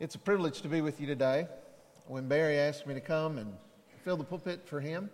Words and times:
It's 0.00 0.14
a 0.14 0.18
privilege 0.18 0.62
to 0.62 0.68
be 0.68 0.80
with 0.80 0.98
you 0.98 1.06
today. 1.06 1.46
When 2.06 2.26
Barry 2.26 2.56
asked 2.58 2.86
me 2.86 2.94
to 2.94 3.02
come 3.02 3.36
and 3.36 3.52
fill 4.02 4.16
the 4.16 4.24
pulpit 4.24 4.66
for 4.66 4.80
him, 4.80 5.10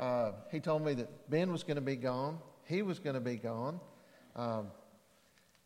uh, 0.00 0.32
he 0.50 0.58
told 0.58 0.84
me 0.84 0.94
that 0.94 1.30
Ben 1.30 1.52
was 1.52 1.62
going 1.62 1.76
to 1.76 1.80
be 1.80 1.94
gone, 1.94 2.40
he 2.64 2.82
was 2.82 2.98
going 2.98 3.14
to 3.14 3.20
be 3.20 3.36
gone. 3.36 3.78
Um, 4.34 4.66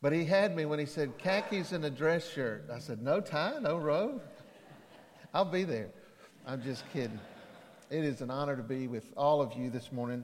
but 0.02 0.12
he 0.12 0.26
had 0.26 0.54
me 0.54 0.66
when 0.66 0.78
he 0.78 0.84
said 0.84 1.16
khakis 1.16 1.72
and 1.72 1.86
a 1.86 1.90
dress 1.90 2.30
shirt. 2.30 2.68
I 2.70 2.80
said, 2.80 3.00
No 3.00 3.22
tie, 3.22 3.54
no 3.62 3.78
robe. 3.78 4.20
I'll 5.32 5.46
be 5.46 5.64
there. 5.64 5.88
I'm 6.46 6.62
just 6.62 6.84
kidding. 6.92 7.18
It 7.88 8.04
is 8.04 8.20
an 8.20 8.30
honor 8.30 8.56
to 8.56 8.62
be 8.62 8.88
with 8.88 9.10
all 9.16 9.40
of 9.40 9.54
you 9.54 9.70
this 9.70 9.90
morning. 9.90 10.22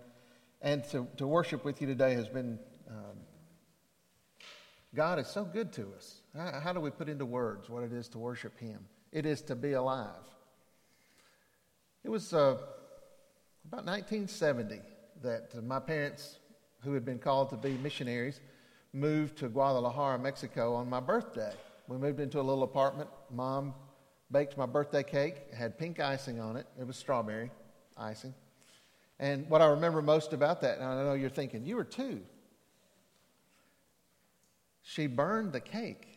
And 0.60 0.84
to, 0.90 1.08
to 1.16 1.26
worship 1.26 1.64
with 1.64 1.80
you 1.80 1.86
today 1.86 2.12
has 2.12 2.28
been, 2.28 2.58
um, 2.86 3.16
God 4.94 5.18
is 5.18 5.26
so 5.26 5.42
good 5.42 5.72
to 5.72 5.88
us. 5.96 6.20
How, 6.36 6.72
do 6.72 6.80
we 6.80 6.90
put 6.90 7.08
into 7.08 7.24
words 7.24 7.70
what 7.70 7.82
it 7.82 7.92
is 7.92 8.08
to 8.10 8.18
worship 8.18 8.58
Him? 8.58 8.80
It 9.12 9.24
is 9.24 9.40
to 9.42 9.54
be 9.54 9.72
alive. 9.72 10.10
It 12.04 12.10
was 12.10 12.32
uh, 12.32 12.58
about 13.66 13.84
1970 13.86 14.80
that 15.22 15.64
my 15.64 15.80
parents, 15.80 16.38
who 16.82 16.92
had 16.92 17.04
been 17.04 17.18
called 17.18 17.50
to 17.50 17.56
be 17.56 17.78
missionaries, 17.78 18.40
moved 18.92 19.38
to 19.38 19.48
Guadalajara, 19.48 20.18
Mexico 20.18 20.74
on 20.74 20.88
my 20.90 21.00
birthday. 21.00 21.52
We 21.88 21.96
moved 21.96 22.20
into 22.20 22.40
a 22.40 22.42
little 22.42 22.64
apartment. 22.64 23.08
Mom 23.30 23.74
baked 24.30 24.58
my 24.58 24.66
birthday 24.66 25.02
cake. 25.02 25.36
It 25.50 25.54
had 25.54 25.78
pink 25.78 26.00
icing 26.00 26.40
on 26.40 26.56
it. 26.56 26.66
It 26.78 26.86
was 26.86 26.96
strawberry 26.96 27.50
icing. 27.96 28.34
And 29.18 29.48
what 29.48 29.62
I 29.62 29.66
remember 29.66 30.02
most 30.02 30.32
about 30.32 30.60
that, 30.60 30.78
and 30.78 30.84
I 30.84 31.02
know 31.02 31.14
you're 31.14 31.30
thinking, 31.30 31.64
you 31.64 31.76
were 31.76 31.84
two. 31.84 32.20
She 34.82 35.06
burned 35.06 35.52
the 35.52 35.60
cake. 35.60 36.15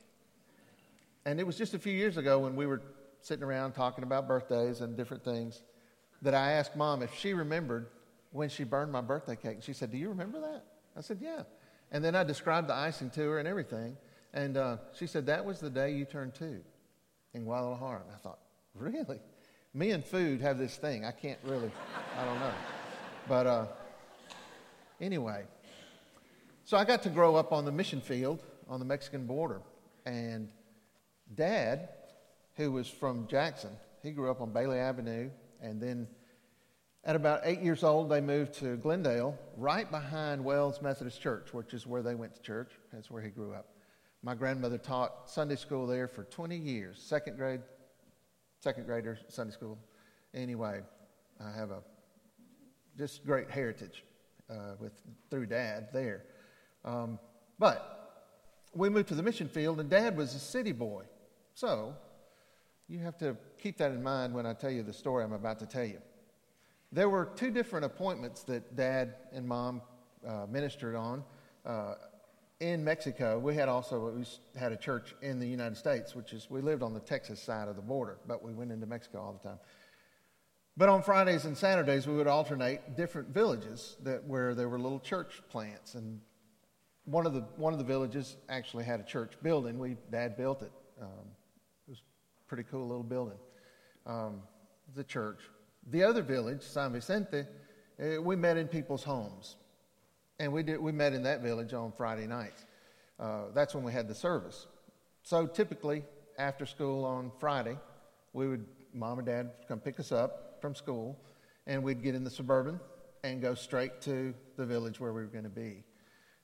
And 1.29 1.39
it 1.39 1.45
was 1.45 1.55
just 1.55 1.75
a 1.75 1.79
few 1.79 1.93
years 1.93 2.17
ago 2.17 2.39
when 2.39 2.55
we 2.55 2.65
were 2.65 2.81
sitting 3.21 3.43
around 3.43 3.73
talking 3.73 4.03
about 4.03 4.27
birthdays 4.27 4.81
and 4.81 4.97
different 4.97 5.23
things 5.23 5.61
that 6.23 6.33
I 6.33 6.53
asked 6.53 6.75
mom 6.75 7.03
if 7.03 7.13
she 7.13 7.35
remembered 7.35 7.85
when 8.31 8.49
she 8.49 8.63
burned 8.63 8.91
my 8.91 9.01
birthday 9.01 9.35
cake. 9.35 9.53
And 9.53 9.63
she 9.63 9.73
said, 9.73 9.91
Do 9.91 9.97
you 9.99 10.09
remember 10.09 10.41
that? 10.41 10.63
I 10.97 11.01
said, 11.01 11.19
Yeah. 11.21 11.43
And 11.91 12.03
then 12.03 12.15
I 12.15 12.23
described 12.23 12.67
the 12.67 12.73
icing 12.73 13.11
to 13.11 13.21
her 13.29 13.37
and 13.37 13.47
everything. 13.47 13.95
And 14.33 14.57
uh, 14.57 14.77
she 14.97 15.05
said, 15.05 15.27
That 15.27 15.45
was 15.45 15.59
the 15.59 15.69
day 15.69 15.93
you 15.93 16.03
turned 16.03 16.33
two 16.33 16.61
in 17.35 17.43
Guadalajara. 17.43 18.01
And 18.07 18.11
I 18.11 18.17
thought, 18.17 18.39
Really? 18.73 19.19
Me 19.75 19.91
and 19.91 20.03
food 20.03 20.41
have 20.41 20.57
this 20.57 20.77
thing. 20.77 21.05
I 21.05 21.11
can't 21.11 21.39
really, 21.43 21.69
I 22.17 22.25
don't 22.25 22.39
know. 22.39 22.53
But 23.27 23.45
uh, 23.45 23.65
anyway, 24.99 25.43
so 26.63 26.75
I 26.75 26.85
got 26.85 27.03
to 27.03 27.09
grow 27.09 27.35
up 27.35 27.51
on 27.51 27.65
the 27.65 27.71
mission 27.71 28.01
field 28.01 28.41
on 28.67 28.79
the 28.79 28.85
Mexican 28.85 29.27
border. 29.27 29.61
And 30.07 30.49
dad, 31.35 31.89
who 32.55 32.71
was 32.71 32.87
from 32.87 33.27
Jackson, 33.27 33.71
he 34.03 34.11
grew 34.11 34.29
up 34.29 34.41
on 34.41 34.51
Bailey 34.51 34.79
Avenue. 34.79 35.29
And 35.61 35.81
then 35.81 36.07
at 37.03 37.15
about 37.15 37.41
eight 37.43 37.61
years 37.61 37.83
old, 37.83 38.09
they 38.09 38.21
moved 38.21 38.53
to 38.55 38.77
Glendale, 38.77 39.37
right 39.57 39.89
behind 39.89 40.43
Wells 40.43 40.81
Methodist 40.81 41.21
Church, 41.21 41.53
which 41.53 41.73
is 41.73 41.87
where 41.87 42.01
they 42.01 42.15
went 42.15 42.35
to 42.35 42.41
church. 42.41 42.71
That's 42.91 43.09
where 43.09 43.21
he 43.21 43.29
grew 43.29 43.53
up. 43.53 43.67
My 44.21 44.35
grandmother 44.35 44.77
taught 44.77 45.29
Sunday 45.29 45.55
school 45.55 45.87
there 45.87 46.07
for 46.07 46.25
20 46.25 46.57
years, 46.57 47.01
second 47.01 47.37
grade, 47.37 47.61
second 48.59 48.85
grader 48.85 49.17
Sunday 49.29 49.53
school. 49.53 49.77
Anyway, 50.33 50.81
I 51.39 51.51
have 51.57 51.71
a 51.71 51.81
just 52.97 53.25
great 53.25 53.49
heritage 53.49 54.03
uh, 54.49 54.73
with 54.79 54.91
through 55.29 55.45
Dad 55.45 55.87
there. 55.93 56.25
Um, 56.83 57.17
but 57.57 57.99
we 58.73 58.89
moved 58.89 59.07
to 59.09 59.15
the 59.15 59.23
mission 59.23 59.47
field, 59.47 59.79
and 59.79 59.89
Dad 59.89 60.17
was 60.17 60.35
a 60.35 60.39
city 60.39 60.73
boy. 60.73 61.03
So 61.59 61.93
you 62.87 62.99
have 62.99 63.17
to 63.17 63.35
keep 63.61 63.77
that 63.79 63.91
in 63.91 64.01
mind 64.01 64.33
when 64.33 64.45
I 64.45 64.53
tell 64.53 64.71
you 64.71 64.81
the 64.81 64.93
story 64.93 65.25
I'm 65.25 65.33
about 65.33 65.59
to 65.59 65.65
tell 65.65 65.83
you. 65.83 65.99
There 66.93 67.09
were 67.09 67.25
two 67.35 67.51
different 67.51 67.85
appointments 67.85 68.43
that 68.43 68.77
Dad 68.77 69.15
and 69.33 69.45
Mom 69.45 69.81
uh, 70.25 70.45
ministered 70.49 70.95
on 70.95 71.21
uh, 71.65 71.95
in 72.61 72.81
Mexico. 72.81 73.37
We 73.39 73.55
had 73.55 73.67
also 73.67 74.09
we 74.09 74.23
had 74.57 74.71
a 74.71 74.77
church 74.77 75.13
in 75.21 75.37
the 75.37 75.47
United 75.47 75.75
States, 75.75 76.15
which 76.15 76.31
is 76.31 76.49
we 76.49 76.61
lived 76.61 76.81
on 76.81 76.93
the 76.93 77.01
Texas 77.01 77.41
side 77.41 77.67
of 77.67 77.75
the 77.75 77.81
border, 77.81 78.19
but 78.25 78.41
we 78.41 78.53
went 78.53 78.71
into 78.71 78.85
Mexico 78.85 79.19
all 79.19 79.33
the 79.33 79.49
time. 79.49 79.59
But 80.77 80.87
on 80.87 81.03
Fridays 81.03 81.43
and 81.43 81.57
Saturdays, 81.57 82.07
we 82.07 82.15
would 82.15 82.27
alternate 82.27 82.95
different 82.95 83.33
villages 83.33 83.97
that 84.03 84.23
where 84.23 84.55
there 84.55 84.69
were 84.69 84.79
little 84.79 85.01
church 85.01 85.41
plants, 85.49 85.95
and 85.95 86.21
one 87.03 87.25
of 87.25 87.33
the 87.33 87.41
one 87.57 87.73
of 87.73 87.79
the 87.79 87.85
villages 87.85 88.37
actually 88.47 88.85
had 88.85 89.01
a 89.01 89.03
church 89.03 89.33
building. 89.43 89.77
We 89.77 89.97
Dad 90.09 90.37
built 90.37 90.61
it. 90.61 90.71
Um, 91.01 91.27
pretty 92.49 92.63
cool 92.69 92.87
little 92.87 93.03
building. 93.03 93.37
Um, 94.05 94.41
the 94.95 95.03
church. 95.03 95.39
The 95.91 96.03
other 96.03 96.23
village, 96.23 96.63
San 96.63 96.91
Vicente, 96.91 97.45
uh, 98.01 98.21
we 98.21 98.35
met 98.35 98.57
in 98.57 98.67
people's 98.67 99.03
homes. 99.03 99.55
And 100.39 100.51
we, 100.51 100.63
did, 100.63 100.79
we 100.79 100.91
met 100.91 101.13
in 101.13 101.23
that 101.23 101.41
village 101.41 101.73
on 101.73 101.93
Friday 101.95 102.25
nights. 102.25 102.65
Uh, 103.19 103.45
that's 103.53 103.75
when 103.75 103.83
we 103.83 103.91
had 103.91 104.07
the 104.07 104.15
service. 104.15 104.67
So 105.21 105.45
typically, 105.45 106.03
after 106.37 106.65
school 106.65 107.05
on 107.05 107.31
Friday, 107.39 107.77
we 108.33 108.47
would, 108.47 108.65
mom 108.93 109.19
and 109.19 109.27
dad 109.27 109.51
come 109.67 109.79
pick 109.79 109.99
us 109.99 110.11
up 110.11 110.57
from 110.61 110.73
school, 110.73 111.19
and 111.67 111.83
we'd 111.83 112.01
get 112.01 112.15
in 112.15 112.23
the 112.23 112.29
suburban 112.31 112.79
and 113.23 113.41
go 113.41 113.53
straight 113.53 114.01
to 114.01 114.33
the 114.57 114.65
village 114.65 114.99
where 114.99 115.13
we 115.13 115.21
were 115.21 115.27
going 115.27 115.43
to 115.43 115.49
be. 115.49 115.83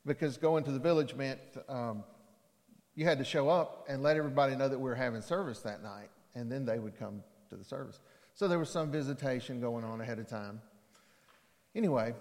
Because 0.05 0.37
going 0.37 0.63
to 0.65 0.71
the 0.71 0.79
village 0.79 1.15
meant 1.15 1.39
um, 1.67 2.03
you 2.95 3.05
had 3.05 3.17
to 3.19 3.25
show 3.25 3.49
up 3.49 3.85
and 3.89 4.01
let 4.01 4.17
everybody 4.17 4.55
know 4.55 4.69
that 4.69 4.79
we 4.79 4.89
were 4.89 4.95
having 4.95 5.21
service 5.21 5.59
that 5.61 5.83
night, 5.83 6.09
and 6.33 6.51
then 6.51 6.65
they 6.65 6.79
would 6.79 6.97
come 6.97 7.21
to 7.49 7.55
the 7.55 7.63
service. 7.63 7.99
So 8.33 8.47
there 8.47 8.59
was 8.59 8.69
some 8.69 8.91
visitation 8.91 9.59
going 9.59 9.83
on 9.83 10.01
ahead 10.01 10.19
of 10.19 10.27
time. 10.27 10.61
Anyway, 11.75 12.13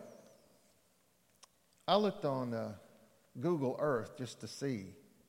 I 1.87 1.97
looked 1.97 2.25
on 2.25 2.55
uh, 2.55 2.73
Google 3.41 3.77
Earth 3.79 4.17
just 4.19 4.41
to 4.41 4.49
see, 4.49 4.87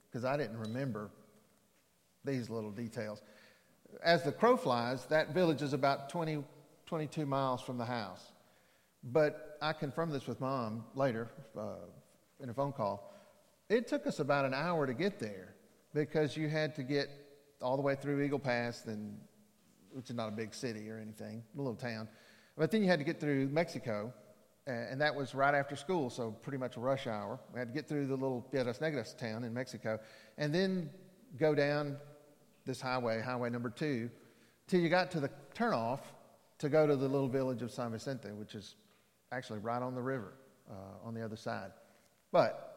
because 0.10 0.26
I 0.26 0.36
didn't 0.36 0.58
remember 0.58 1.12
these 2.24 2.50
little 2.50 2.72
details. 2.72 3.22
As 4.04 4.24
the 4.24 4.32
crow 4.32 4.58
flies, 4.58 5.06
that 5.06 5.34
village 5.34 5.62
is 5.62 5.74
about 5.74 6.10
20, 6.10 6.44
22 6.88 7.26
miles 7.26 7.62
from 7.62 7.78
the 7.78 7.86
house. 7.86 8.32
But 9.04 9.58
I 9.62 9.74
confirmed 9.74 10.12
this 10.12 10.26
with 10.26 10.42
mom 10.42 10.86
later 10.96 11.30
uh, 11.58 11.86
in 12.40 12.50
a 12.50 12.54
phone 12.54 12.74
call. 12.74 13.15
It 13.70 13.88
took 13.88 14.06
us 14.06 14.20
about 14.20 14.46
an 14.46 14.54
hour 14.54 14.86
to 14.86 14.94
get 14.94 15.20
there 15.20 15.56
because 15.94 16.38
you 16.38 16.50
had 16.50 16.76
to 16.76 16.84
get 16.84 17.10
all 17.62 17.76
the 17.76 17.82
way 17.82 17.96
through 17.96 18.22
Eagle 18.22 18.38
Pass, 18.38 18.86
and, 18.86 19.18
which 19.92 20.10
is 20.10 20.16
not 20.16 20.28
a 20.28 20.32
big 20.32 20.54
city 20.54 20.90
or 20.90 21.00
anything, 21.00 21.44
a 21.56 21.58
little 21.58 21.76
town. 21.76 22.08
But 22.58 22.70
then 22.70 22.84
you 22.84 22.88
had 22.88 23.00
to 23.00 23.06
get 23.06 23.20
through 23.20 23.48
Mexico, 23.50 24.14
and 24.68 25.02
that 25.02 25.16
was 25.16 25.34
right 25.34 25.56
after 25.56 25.76
school, 25.76 26.10
so 26.10 26.32
pretty 26.32 26.58
much 26.58 26.78
rush 26.78 27.08
hour. 27.08 27.40
We 27.54 27.60
had 27.60 27.70
to 27.70 27.74
get 27.74 27.88
through 27.88 28.08
the 28.08 28.16
little 28.16 28.42
Piedras 28.42 28.80
Negras 28.80 29.18
town 29.18 29.44
in 29.44 29.54
Mexico, 29.54 30.00
and 30.38 30.54
then 30.54 30.90
go 31.40 31.56
down 31.56 31.98
this 32.66 32.80
highway, 32.80 33.22
Highway 33.22 33.50
number 33.50 33.70
two, 33.70 34.12
till 34.68 34.80
you 34.80 34.90
got 34.90 35.10
to 35.12 35.20
the 35.20 35.30
turnoff 35.56 36.02
to 36.60 36.70
go 36.70 36.86
to 36.86 36.96
the 36.96 37.08
little 37.08 37.28
village 37.28 37.62
of 37.62 37.72
San 37.72 37.92
Vicente, 37.92 38.32
which 38.32 38.54
is 38.54 38.76
actually 39.32 39.60
right 39.60 39.82
on 39.82 39.96
the 39.96 40.02
river 40.02 40.34
uh, 40.70 41.08
on 41.08 41.14
the 41.14 41.24
other 41.24 41.36
side. 41.36 41.72
But 42.32 42.75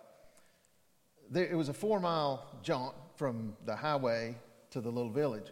there, 1.30 1.46
it 1.46 1.54
was 1.54 1.68
a 1.68 1.74
four 1.74 2.00
mile 2.00 2.46
jaunt 2.62 2.94
from 3.16 3.56
the 3.66 3.74
highway 3.74 4.36
to 4.70 4.80
the 4.80 4.90
little 4.90 5.10
village. 5.10 5.50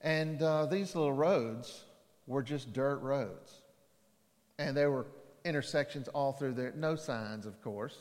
And 0.00 0.42
uh, 0.42 0.66
these 0.66 0.94
little 0.94 1.12
roads 1.12 1.84
were 2.26 2.42
just 2.42 2.72
dirt 2.72 2.98
roads. 2.98 3.62
And 4.58 4.76
there 4.76 4.90
were 4.90 5.06
intersections 5.44 6.08
all 6.08 6.32
through 6.32 6.54
there. 6.54 6.72
No 6.76 6.96
signs, 6.96 7.46
of 7.46 7.60
course, 7.62 7.98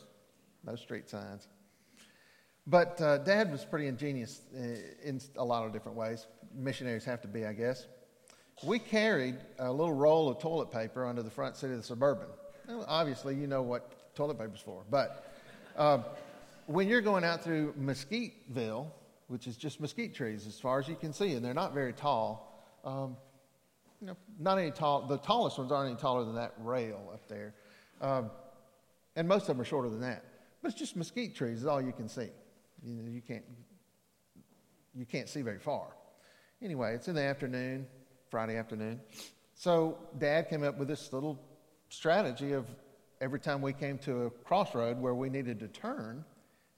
no 0.65 0.75
street 0.75 1.09
signs. 1.09 1.47
But 2.67 3.01
uh, 3.01 3.19
Dad 3.19 3.51
was 3.51 3.65
pretty 3.65 3.87
ingenious 3.87 4.41
uh, 4.55 4.59
in 5.03 5.19
a 5.37 5.43
lot 5.43 5.65
of 5.65 5.73
different 5.73 5.97
ways. 5.97 6.27
Missionaries 6.55 7.05
have 7.05 7.21
to 7.21 7.27
be, 7.27 7.45
I 7.45 7.53
guess. 7.53 7.87
We 8.63 8.77
carried 8.77 9.37
a 9.57 9.71
little 9.71 9.93
roll 9.93 10.29
of 10.29 10.39
toilet 10.39 10.71
paper 10.71 11.05
under 11.05 11.23
the 11.23 11.31
front 11.31 11.55
seat 11.55 11.71
of 11.71 11.77
the 11.77 11.83
Suburban. 11.83 12.27
Obviously, 12.87 13.35
you 13.35 13.47
know 13.47 13.63
what 13.63 14.15
toilet 14.15 14.37
paper's 14.37 14.59
for, 14.59 14.83
but 14.89 15.33
uh, 15.75 15.99
when 16.67 16.87
you're 16.87 17.01
going 17.01 17.23
out 17.23 17.43
through 17.43 17.73
Mesquiteville, 17.73 18.87
which 19.27 19.47
is 19.47 19.55
just 19.55 19.79
mesquite 19.79 20.13
trees 20.13 20.45
as 20.47 20.59
far 20.59 20.79
as 20.79 20.87
you 20.87 20.95
can 20.95 21.13
see, 21.13 21.33
and 21.33 21.43
they're 21.43 21.53
not 21.53 21.73
very 21.73 21.93
tall. 21.93 22.65
Um, 22.83 23.15
you 23.99 24.07
know, 24.07 24.17
not 24.39 24.57
any 24.57 24.71
tall. 24.71 25.07
The 25.07 25.17
tallest 25.17 25.57
ones 25.57 25.71
aren't 25.71 25.91
any 25.91 25.99
taller 25.99 26.25
than 26.25 26.35
that 26.35 26.53
rail 26.59 27.09
up 27.13 27.27
there, 27.27 27.53
um, 28.01 28.31
and 29.15 29.27
most 29.27 29.43
of 29.43 29.47
them 29.47 29.61
are 29.61 29.65
shorter 29.65 29.89
than 29.89 30.01
that. 30.01 30.25
But 30.61 30.71
it's 30.71 30.79
just 30.79 30.95
mesquite 30.95 31.35
trees 31.35 31.59
is 31.59 31.65
all 31.65 31.81
you 31.81 31.91
can 31.91 32.09
see. 32.09 32.29
You, 32.83 33.03
know, 33.03 33.09
you 33.09 33.21
can't 33.21 33.43
you 34.93 35.05
can't 35.05 35.29
see 35.29 35.41
very 35.41 35.59
far. 35.59 35.87
Anyway, 36.61 36.93
it's 36.93 37.07
in 37.07 37.15
the 37.15 37.21
afternoon, 37.21 37.87
Friday 38.29 38.57
afternoon. 38.57 38.99
So 39.55 39.97
Dad 40.17 40.49
came 40.49 40.63
up 40.63 40.77
with 40.77 40.87
this 40.87 41.13
little 41.13 41.39
strategy 41.89 42.53
of 42.53 42.65
every 43.19 43.39
time 43.39 43.61
we 43.61 43.73
came 43.73 43.97
to 43.99 44.23
a 44.23 44.29
crossroad 44.29 44.99
where 44.99 45.13
we 45.13 45.29
needed 45.29 45.59
to 45.59 45.67
turn, 45.67 46.25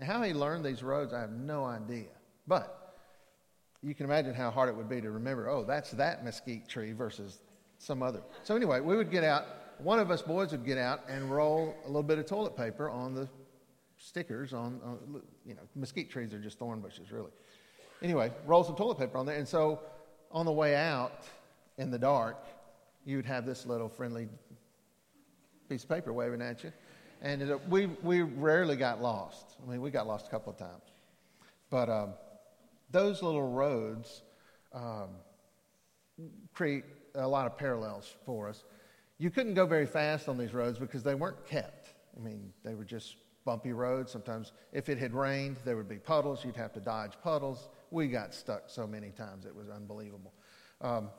and 0.04 0.12
how 0.12 0.22
he 0.22 0.34
learned 0.34 0.66
these 0.66 0.84
roads, 0.84 1.14
I 1.14 1.22
have 1.22 1.32
no 1.32 1.64
idea. 1.64 2.10
But 2.46 2.98
you 3.82 3.96
can 3.96 4.06
imagine 4.06 4.34
how 4.34 4.52
hard 4.52 4.68
it 4.68 4.76
would 4.76 4.90
be 4.90 5.00
to 5.00 5.10
remember, 5.12 5.48
oh, 5.48 5.64
that's 5.64 5.92
that 5.92 6.26
mesquite 6.26 6.68
tree 6.68 6.92
versus 6.92 7.40
some 7.78 8.04
other. 8.04 8.22
So, 8.44 8.54
anyway, 8.54 8.82
we 8.82 8.98
would 8.98 9.10
get 9.10 9.24
out, 9.24 9.46
one 9.78 10.00
of 10.00 10.12
us 10.12 10.22
boys 10.22 10.52
would 10.52 10.66
get 10.66 10.78
out 10.78 11.06
and 11.08 11.32
roll 11.32 11.74
a 11.86 11.88
little 11.88 12.04
bit 12.04 12.20
of 12.20 12.26
toilet 12.26 12.58
paper 12.58 12.90
on 12.90 13.16
the 13.16 13.30
stickers 13.98 14.52
on, 14.52 14.82
on 14.84 15.22
you 15.46 15.54
know, 15.54 15.62
mesquite 15.74 16.10
trees 16.10 16.34
are 16.34 16.40
just 16.40 16.60
thorn 16.60 16.82
bushes, 16.82 17.10
really. 17.10 17.32
Anyway, 18.02 18.30
roll 18.46 18.66
some 18.66 18.76
toilet 18.76 18.98
paper 18.98 19.18
on 19.18 19.26
there. 19.26 19.38
And 19.38 19.48
so, 19.48 19.80
on 20.34 20.46
the 20.46 20.52
way 20.52 20.76
out 20.76 21.24
in 21.78 21.92
the 21.92 22.00
dark, 22.00 22.44
you 23.06 23.16
would 23.16 23.26
have 23.26 23.46
this 23.46 23.66
little 23.66 23.88
friendly 23.88 24.28
piece 25.70 25.84
of 25.84 25.90
paper 25.90 26.12
waving 26.12 26.42
at 26.42 26.62
you. 26.62 26.74
And 27.24 27.42
it, 27.42 27.70
we, 27.70 27.88
we 28.04 28.22
rarely 28.22 28.76
got 28.76 29.02
lost. 29.02 29.56
I 29.66 29.72
mean, 29.72 29.82
we 29.82 29.90
got 29.90 30.06
lost 30.06 30.28
a 30.28 30.30
couple 30.30 30.52
of 30.52 30.60
times. 30.60 30.84
But 31.70 31.90
um, 31.90 32.14
those 32.92 33.24
little 33.24 33.50
roads 33.50 34.22
um, 34.74 35.10
create 36.54 36.84
a 37.16 37.28
lot 37.28 37.48
of 37.48 37.58
parallels 37.58 38.14
for 38.26 38.50
us. 38.50 38.66
You 39.18 39.30
couldn't 39.30 39.54
go 39.54 39.66
very 39.66 39.86
fast 39.86 40.28
on 40.28 40.38
these 40.38 40.54
roads 40.54 40.78
because 40.78 41.02
they 41.02 41.16
weren't 41.16 41.46
kept. 41.48 41.94
I 42.18 42.20
mean, 42.20 42.52
they 42.64 42.76
were 42.76 42.84
just 42.84 43.16
bumpy 43.46 43.72
roads. 43.72 44.12
Sometimes, 44.12 44.52
if 44.74 44.90
it 44.90 44.98
had 44.98 45.14
rained, 45.14 45.58
there 45.64 45.78
would 45.78 45.90
be 45.90 45.98
puddles. 45.98 46.44
You'd 46.44 46.58
have 46.58 46.74
to 46.74 46.82
dodge 46.82 47.14
puddles. 47.24 47.70
We 47.90 48.08
got 48.08 48.34
stuck 48.34 48.64
so 48.68 48.86
many 48.86 49.12
times, 49.12 49.46
it 49.46 49.56
was 49.56 49.70
unbelievable. 49.70 50.34
Um, 50.82 51.10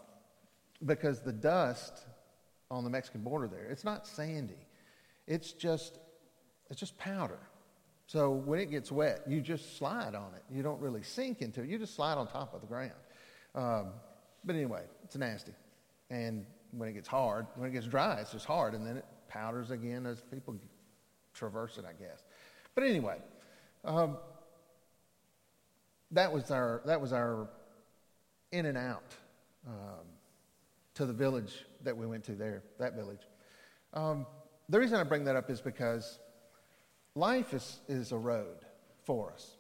because 0.85 1.21
the 1.21 1.33
dust 1.33 2.05
on 2.71 2.85
the 2.85 2.91
Mexican 2.91 3.23
border 3.23 3.47
there, 3.47 3.67
it's 3.71 3.85
not 3.85 4.07
sandy. 4.07 4.67
It's 5.27 5.53
just, 5.53 5.99
it's 6.71 6.81
just 6.81 6.97
powder. 6.99 7.39
So 8.07 8.33
when 8.33 8.61
it 8.61 8.71
gets 8.71 8.93
wet, 8.93 9.23
you 9.27 9.41
just 9.41 9.79
slide 9.79 10.15
on 10.15 10.35
it. 10.35 10.43
You 10.51 10.63
don't 10.63 10.81
really 10.81 11.03
sink 11.03 11.41
into 11.41 11.63
it. 11.63 11.69
You 11.69 11.79
just 11.79 11.95
slide 11.95 12.19
on 12.19 12.27
top 12.27 12.55
of 12.55 12.61
the 12.61 12.67
ground. 12.67 12.93
Um, 13.55 13.93
but 14.45 14.57
anyway, 14.57 14.83
it's 15.03 15.17
nasty. 15.17 15.53
And 16.11 16.45
when 16.73 16.89
it 16.89 16.93
gets 16.93 17.09
hard, 17.09 17.47
when 17.57 17.71
it 17.71 17.73
gets 17.73 17.87
dry, 17.87 18.21
it's 18.21 18.33
just 18.33 18.45
hard. 18.45 18.75
And 18.75 18.87
then 18.87 18.99
it 18.99 19.07
powders 19.29 19.71
again 19.71 20.07
as 20.07 20.21
people 20.21 20.57
traverse 21.33 21.79
it, 21.79 21.85
I 21.89 21.93
guess. 21.93 22.23
But 22.75 22.85
anyway, 22.85 23.19
um, 23.85 24.19
that 26.11 26.33
was 26.33 26.51
our 26.51 26.83
that 26.87 27.01
was 27.01 27.13
our 27.13 27.49
in 28.53 28.67
and 28.67 28.79
out 28.79 29.15
um, 29.67 30.07
to 30.95 31.07
the 31.07 31.13
village 31.13 31.65
that 31.83 31.97
we 31.97 32.07
went 32.07 32.25
to 32.25 32.33
there, 32.33 32.63
that 32.79 32.95
village. 32.95 33.23
Um, 33.93 34.27
the 34.69 34.79
reason 34.79 34.99
I 34.99 35.03
bring 35.03 35.25
that 35.25 35.37
up 35.37 35.51
is 35.51 35.61
because 35.61 36.19
life 37.15 37.53
is, 37.53 37.81
is 37.89 38.13
a 38.13 38.17
road 38.17 38.65
for 39.05 39.33
us. 39.33 39.57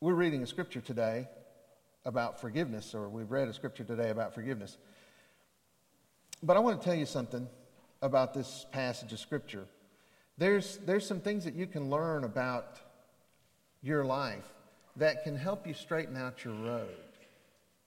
We're 0.00 0.14
reading 0.14 0.42
a 0.42 0.46
scripture 0.46 0.80
today 0.80 1.28
about 2.04 2.40
forgiveness, 2.40 2.94
or 2.94 3.08
we've 3.08 3.30
read 3.30 3.48
a 3.48 3.52
scripture 3.52 3.84
today 3.84 4.10
about 4.10 4.34
forgiveness. 4.34 4.76
But 6.42 6.56
I 6.56 6.60
want 6.60 6.80
to 6.80 6.84
tell 6.84 6.96
you 6.96 7.06
something 7.06 7.46
about 8.00 8.34
this 8.34 8.66
passage 8.72 9.12
of 9.12 9.20
scripture. 9.20 9.66
There's, 10.38 10.78
there's 10.78 11.06
some 11.06 11.20
things 11.20 11.44
that 11.44 11.54
you 11.54 11.66
can 11.66 11.88
learn 11.88 12.24
about 12.24 12.80
your 13.82 14.04
life 14.04 14.48
that 14.96 15.22
can 15.22 15.36
help 15.36 15.66
you 15.66 15.74
straighten 15.74 16.16
out 16.16 16.44
your 16.44 16.54
road. 16.54 16.88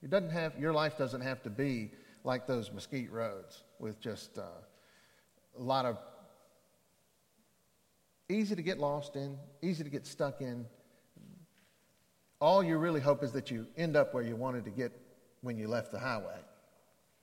It 0.02 0.10
doesn't 0.10 0.30
have, 0.30 0.58
your 0.58 0.72
life 0.72 0.96
doesn't 0.96 1.20
have 1.20 1.42
to 1.42 1.50
be 1.50 1.90
like 2.24 2.46
those 2.46 2.72
mesquite 2.72 3.12
roads 3.12 3.62
with 3.78 4.00
just 4.00 4.38
uh, 4.38 4.44
a 5.58 5.62
lot 5.62 5.84
of 5.84 5.98
easy 8.28 8.56
to 8.56 8.62
get 8.62 8.78
lost 8.78 9.16
in, 9.16 9.36
easy 9.62 9.84
to 9.84 9.90
get 9.90 10.06
stuck 10.06 10.40
in. 10.40 10.66
All 12.40 12.62
you 12.62 12.76
really 12.76 13.00
hope 13.00 13.22
is 13.22 13.32
that 13.32 13.50
you 13.50 13.66
end 13.76 13.96
up 13.96 14.12
where 14.12 14.22
you 14.22 14.36
wanted 14.36 14.64
to 14.64 14.70
get 14.70 14.92
when 15.40 15.56
you 15.56 15.68
left 15.68 15.92
the 15.92 15.98
highway. 15.98 16.38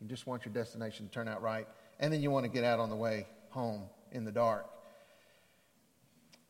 You 0.01 0.07
just 0.07 0.25
want 0.27 0.45
your 0.45 0.53
destination 0.53 1.07
to 1.07 1.11
turn 1.11 1.27
out 1.27 1.41
right, 1.41 1.67
and 1.99 2.11
then 2.11 2.21
you 2.21 2.31
want 2.31 2.45
to 2.45 2.49
get 2.49 2.63
out 2.63 2.79
on 2.79 2.89
the 2.89 2.95
way 2.95 3.27
home 3.49 3.83
in 4.11 4.25
the 4.25 4.31
dark. 4.31 4.65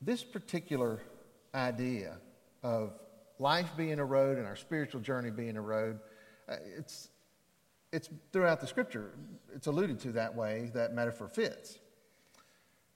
This 0.01 0.23
particular 0.23 1.01
idea 1.53 2.17
of 2.63 2.93
life 3.39 3.69
being 3.75 3.99
a 3.99 4.05
road 4.05 4.37
and 4.37 4.47
our 4.47 4.55
spiritual 4.55 5.01
journey 5.01 5.29
being 5.29 5.57
a 5.57 5.61
road, 5.61 5.99
uh, 6.47 6.55
it's, 6.77 7.09
it's 7.91 8.09
throughout 8.31 8.61
the 8.61 8.67
scripture, 8.67 9.11
it's 9.53 9.67
alluded 9.67 9.99
to 9.99 10.13
that 10.13 10.35
way, 10.35 10.71
that 10.73 10.93
metaphor 10.93 11.27
fits. 11.27 11.77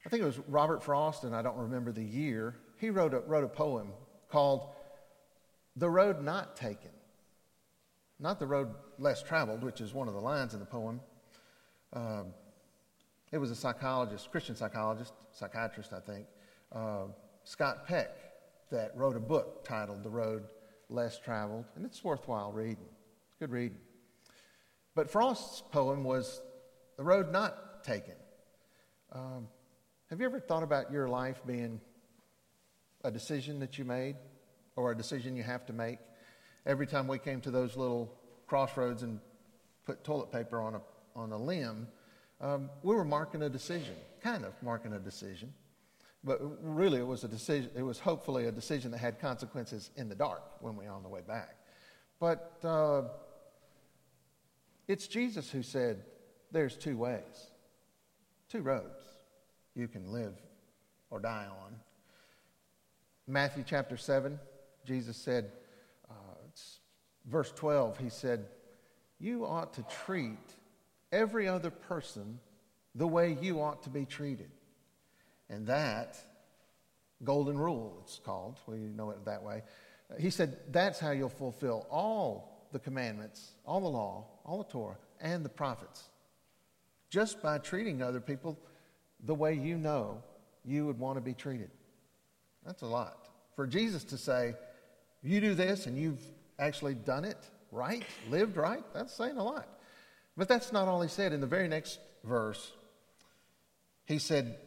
I 0.08 0.10
think 0.10 0.24
it 0.24 0.26
was 0.26 0.40
Robert 0.48 0.82
Frost, 0.82 1.26
and 1.26 1.36
I 1.36 1.42
don't 1.42 1.58
remember 1.58 1.92
the 1.92 2.02
year, 2.02 2.56
he 2.78 2.90
wrote 2.92 3.14
a, 3.14 3.20
wrote 3.20 3.44
a 3.44 3.50
poem 3.50 3.90
called 4.30 4.70
The 5.76 5.90
Road 5.90 6.24
Not 6.24 6.56
Taken. 6.56 6.92
Not 8.18 8.40
the 8.40 8.48
road 8.48 8.70
less 8.98 9.22
traveled, 9.22 9.66
which 9.66 9.82
is 9.82 9.94
one 9.94 10.08
of 10.08 10.14
the 10.14 10.22
lines 10.22 10.54
in 10.54 10.62
the 10.62 10.66
poem. 10.66 11.02
Um, 11.92 12.28
it 13.34 13.38
was 13.38 13.52
a 13.52 13.56
psychologist, 13.56 14.32
Christian 14.32 14.56
psychologist, 14.56 15.12
psychiatrist, 15.34 15.92
I 15.92 16.00
think, 16.00 16.26
uh, 16.72 17.08
Scott 17.44 17.86
Peck, 17.86 18.16
that 18.72 18.94
wrote 18.96 19.18
a 19.18 19.20
book 19.20 19.66
titled 19.66 20.04
The 20.04 20.10
Road 20.10 20.46
Less 20.90 21.20
Traveled, 21.20 21.66
and 21.76 21.86
it's 21.86 22.02
worthwhile 22.02 22.54
reading. 22.54 22.88
It's 23.28 23.36
good 23.42 23.52
reading. 23.52 23.80
But 24.96 25.10
Frost's 25.10 25.64
poem 25.70 26.06
was 26.06 26.42
The 26.96 27.04
Road 27.04 27.30
Not 27.30 27.84
Taken. 27.84 28.16
Um, 29.12 29.50
have 30.10 30.22
you 30.22 30.26
ever 30.26 30.40
thought 30.40 30.64
about 30.64 30.90
your 30.90 31.10
life 31.10 31.42
being 31.46 31.82
a 33.04 33.12
decision 33.12 33.60
that 33.60 33.78
you 33.78 33.84
made 33.84 34.16
or 34.78 34.92
a 34.92 34.96
decision 34.96 35.36
you 35.36 35.44
have 35.44 35.66
to 35.66 35.74
make? 35.74 36.00
Every 36.66 36.88
time 36.88 37.08
we 37.08 37.20
came 37.20 37.42
to 37.42 37.52
those 37.52 37.76
little 37.76 38.18
crossroads 38.48 39.04
and 39.04 39.20
put 39.86 40.06
toilet 40.06 40.32
paper 40.32 40.62
on 40.62 40.76
a, 40.76 40.82
on 41.14 41.34
a 41.34 41.38
limb, 41.38 41.88
um, 42.40 42.70
we 42.84 42.96
were 42.96 43.04
marking 43.04 43.42
a 43.42 43.50
decision, 43.50 43.96
kind 44.22 44.46
of 44.46 44.54
marking 44.64 44.94
a 44.94 45.00
decision. 45.00 45.54
But 46.24 46.40
really, 46.64 47.00
it 47.00 47.08
was 47.08 47.26
a 47.26 47.28
decision, 47.28 47.72
it 47.76 47.84
was 47.84 48.00
hopefully 48.00 48.46
a 48.46 48.52
decision 48.52 48.92
that 48.92 49.00
had 49.00 49.20
consequences 49.20 49.92
in 49.98 50.08
the 50.08 50.16
dark 50.16 50.42
when 50.62 50.78
we 50.78 50.86
were 50.86 50.92
on 50.92 51.04
the 51.04 51.10
way 51.10 51.22
back. 51.28 51.58
But 52.20 52.60
uh, 52.64 53.04
it's 54.88 55.08
Jesus 55.08 55.52
who 55.52 55.64
said, 55.64 56.04
There's 56.52 56.78
two 56.78 56.98
ways, 56.98 57.52
two 58.50 58.62
roads 58.62 59.07
you 59.78 59.88
can 59.88 60.12
live 60.12 60.34
or 61.10 61.20
die 61.20 61.46
on. 61.50 61.76
Matthew 63.28 63.64
chapter 63.66 63.98
7, 63.98 64.40
Jesus 64.86 65.18
said, 65.18 65.52
uh, 66.10 66.14
verse 67.26 67.52
12, 67.56 67.98
he 67.98 68.10
said, 68.10 68.46
You 69.20 69.46
ought 69.46 69.74
to 69.74 69.86
treat 70.06 70.38
every 71.12 71.48
other 71.48 71.70
person 71.70 72.40
the 72.96 73.08
way 73.08 73.38
you 73.42 73.62
ought 73.62 73.84
to 73.84 73.90
be 73.90 74.06
treated. 74.06 74.50
And 75.50 75.68
that, 75.68 76.18
golden 77.24 77.58
rule, 77.58 78.00
it's 78.04 78.20
called, 78.20 78.60
we 78.68 78.78
know 78.78 79.12
it 79.12 79.24
that 79.26 79.44
way. 79.44 79.64
He 80.20 80.30
said, 80.30 80.58
that's 80.72 81.00
how 81.00 81.12
you'll 81.12 81.30
fulfill 81.30 81.86
all 81.90 82.68
the 82.72 82.80
commandments, 82.80 83.54
all 83.66 83.82
the 83.82 83.88
law, 83.88 84.26
all 84.46 84.58
the 84.58 84.72
Torah, 84.72 84.98
and 85.20 85.44
the 85.44 85.50
prophets. 85.50 86.10
Just 87.10 87.42
by 87.42 87.58
treating 87.58 88.02
other 88.02 88.20
people 88.20 88.58
the 89.24 89.36
way 89.36 89.54
you 89.54 89.78
know 89.78 90.22
you 90.66 90.86
would 90.86 91.00
want 91.00 91.18
to 91.18 91.22
be 91.22 91.34
treated. 91.34 91.72
That's 92.66 92.82
a 92.82 92.88
lot. 92.88 93.30
For 93.56 93.66
Jesus 93.66 94.04
to 94.06 94.18
say, 94.18 94.56
you 95.24 95.42
do 95.42 95.56
this 95.56 95.86
and 95.88 95.98
you've 95.98 96.22
actually 96.60 96.94
done 96.94 97.26
it 97.26 97.38
right, 97.72 98.04
lived 98.30 98.58
right, 98.58 98.84
that's 98.94 99.14
saying 99.14 99.38
a 99.38 99.44
lot. 99.44 99.68
But 100.36 100.48
that's 100.48 100.72
not 100.72 100.88
all 100.88 101.02
he 101.02 101.10
said. 101.10 101.34
In 101.34 101.42
the 101.42 101.48
very 101.48 101.68
next 101.68 102.00
verse, 102.24 102.72
he 104.06 104.20
said, 104.20 104.58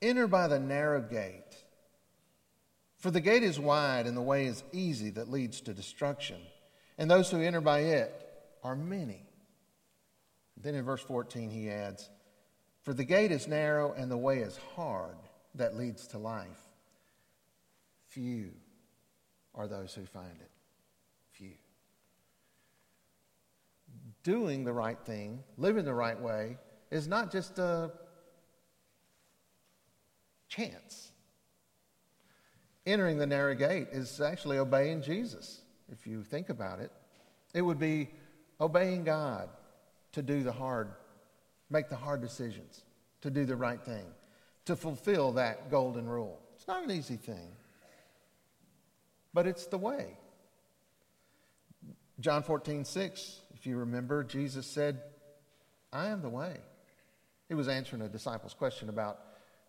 Enter 0.00 0.26
by 0.26 0.46
the 0.46 0.58
narrow 0.58 1.00
gate. 1.00 1.42
For 2.98 3.10
the 3.10 3.20
gate 3.20 3.42
is 3.42 3.58
wide 3.58 4.06
and 4.06 4.16
the 4.16 4.22
way 4.22 4.46
is 4.46 4.62
easy 4.72 5.10
that 5.10 5.30
leads 5.30 5.60
to 5.62 5.74
destruction, 5.74 6.40
and 6.98 7.10
those 7.10 7.30
who 7.30 7.40
enter 7.40 7.60
by 7.60 7.80
it 7.80 8.12
are 8.62 8.76
many. 8.76 9.22
Then 10.56 10.74
in 10.74 10.84
verse 10.84 11.02
14 11.02 11.50
he 11.50 11.70
adds, 11.70 12.08
For 12.86 12.94
the 12.94 13.02
gate 13.02 13.32
is 13.32 13.48
narrow 13.48 13.94
and 13.94 14.08
the 14.08 14.16
way 14.16 14.38
is 14.38 14.56
hard 14.76 15.16
that 15.56 15.74
leads 15.74 16.06
to 16.06 16.18
life. 16.18 16.60
Few 18.06 18.52
are 19.56 19.66
those 19.66 19.92
who 19.92 20.06
find 20.06 20.36
it. 20.40 20.50
Few. 21.32 21.54
Doing 24.22 24.62
the 24.62 24.72
right 24.72 25.00
thing, 25.04 25.42
living 25.56 25.84
the 25.84 25.92
right 25.92 26.20
way, 26.20 26.58
is 26.92 27.08
not 27.08 27.32
just 27.32 27.58
a 27.58 27.90
chance. 30.48 31.10
Entering 32.86 33.18
the 33.18 33.26
narrow 33.26 33.56
gate 33.56 33.88
is 33.90 34.20
actually 34.20 34.58
obeying 34.58 35.02
Jesus, 35.02 35.60
if 35.90 36.06
you 36.06 36.22
think 36.22 36.50
about 36.50 36.78
it. 36.78 36.92
It 37.52 37.62
would 37.62 37.80
be 37.80 38.10
obeying 38.60 39.02
God 39.02 39.48
to 40.12 40.22
do 40.22 40.44
the 40.44 40.52
hard, 40.52 40.92
make 41.70 41.88
the 41.88 41.96
hard 41.96 42.20
decisions, 42.20 42.82
to 43.22 43.30
do 43.30 43.44
the 43.44 43.56
right 43.56 43.82
thing, 43.82 44.04
to 44.64 44.76
fulfill 44.76 45.32
that 45.32 45.70
golden 45.70 46.08
rule. 46.08 46.40
It's 46.54 46.68
not 46.68 46.84
an 46.84 46.90
easy 46.90 47.16
thing, 47.16 47.48
but 49.34 49.46
it's 49.46 49.66
the 49.66 49.78
way. 49.78 50.16
John 52.20 52.42
14, 52.42 52.84
6, 52.84 53.40
if 53.54 53.66
you 53.66 53.76
remember, 53.76 54.24
Jesus 54.24 54.66
said, 54.66 55.00
I 55.92 56.06
am 56.06 56.22
the 56.22 56.28
way. 56.28 56.56
He 57.48 57.54
was 57.54 57.68
answering 57.68 58.02
a 58.02 58.08
disciple's 58.08 58.54
question 58.54 58.88
about 58.88 59.18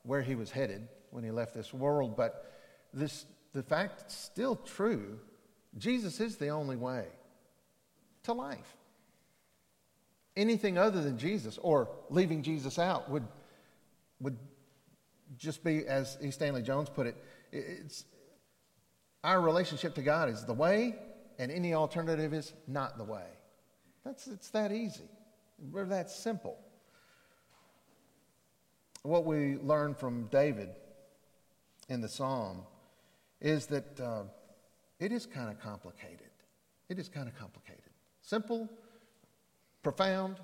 where 0.04 0.22
he 0.22 0.36
was 0.36 0.50
headed 0.50 0.88
when 1.12 1.24
he 1.24 1.32
left 1.32 1.54
this 1.54 1.74
world, 1.74 2.16
but 2.16 2.52
this, 2.94 3.26
the 3.54 3.64
fact 3.64 4.06
is 4.08 4.14
still 4.14 4.56
true. 4.56 5.20
Jesus 5.78 6.20
is 6.20 6.38
the 6.38 6.50
only 6.50 6.76
way 6.76 7.06
to 8.24 8.34
life. 8.34 8.78
Anything 10.38 10.78
other 10.78 11.02
than 11.02 11.18
Jesus 11.18 11.58
or 11.58 11.90
leaving 12.12 12.44
Jesus 12.44 12.78
out 12.78 13.10
would, 13.10 13.28
would 14.20 14.38
just 15.36 15.64
be, 15.64 15.88
as 15.88 16.16
E. 16.22 16.30
Stanley 16.30 16.62
Jones 16.62 16.90
put 16.90 17.08
it, 17.08 17.18
it's, 17.52 18.06
our 19.24 19.42
relationship 19.42 19.96
to 19.96 20.04
God 20.04 20.30
is 20.30 20.46
the 20.46 20.54
way, 20.54 20.96
and 21.40 21.52
any 21.52 21.74
alternative 21.74 22.36
is 22.36 22.54
not 22.68 23.00
the 23.00 23.04
way. 23.04 23.26
That's, 24.06 24.28
it's 24.28 24.52
that 24.52 24.72
easy. 24.72 25.10
We're 25.72 25.86
that 25.86 26.12
simple. 26.12 26.56
What 29.02 29.26
we 29.26 29.58
learn 29.58 29.96
from 29.96 30.28
David 30.28 30.70
in 31.90 32.00
the 32.00 32.10
psalm 32.10 32.62
is 33.42 33.66
that 33.68 34.00
uh, 34.00 34.24
it 35.00 35.12
is 35.12 35.26
kind 35.26 35.50
of 35.50 35.60
complicated. 35.60 36.30
It 36.90 37.00
is 37.00 37.10
kind 37.10 37.28
of 37.28 37.36
complicated. 37.38 37.82
Simple, 38.22 38.70
profound, 39.84 40.38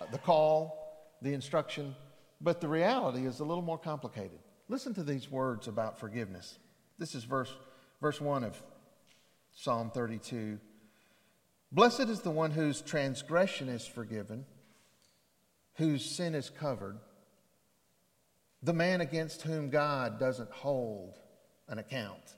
uh, 0.00 0.06
the 0.12 0.18
call, 0.18 1.16
the 1.22 1.34
instruction, 1.34 1.94
but 2.40 2.60
the 2.60 2.68
reality 2.68 3.26
is 3.26 3.40
a 3.40 3.44
little 3.44 3.62
more 3.62 3.78
complicated. 3.78 4.38
Listen 4.68 4.94
to 4.94 5.02
these 5.02 5.30
words 5.30 5.68
about 5.68 5.98
forgiveness. 5.98 6.58
This 6.98 7.14
is 7.14 7.24
verse, 7.24 7.52
verse 8.00 8.20
1 8.20 8.44
of 8.44 8.62
Psalm 9.52 9.90
32. 9.90 10.58
Blessed 11.72 12.08
is 12.08 12.20
the 12.20 12.30
one 12.30 12.50
whose 12.50 12.80
transgression 12.80 13.68
is 13.68 13.86
forgiven, 13.86 14.44
whose 15.74 16.04
sin 16.04 16.34
is 16.34 16.50
covered, 16.50 16.98
the 18.62 18.72
man 18.72 19.00
against 19.00 19.42
whom 19.42 19.70
God 19.70 20.18
doesn't 20.18 20.50
hold 20.50 21.18
an 21.68 21.78
account, 21.78 22.36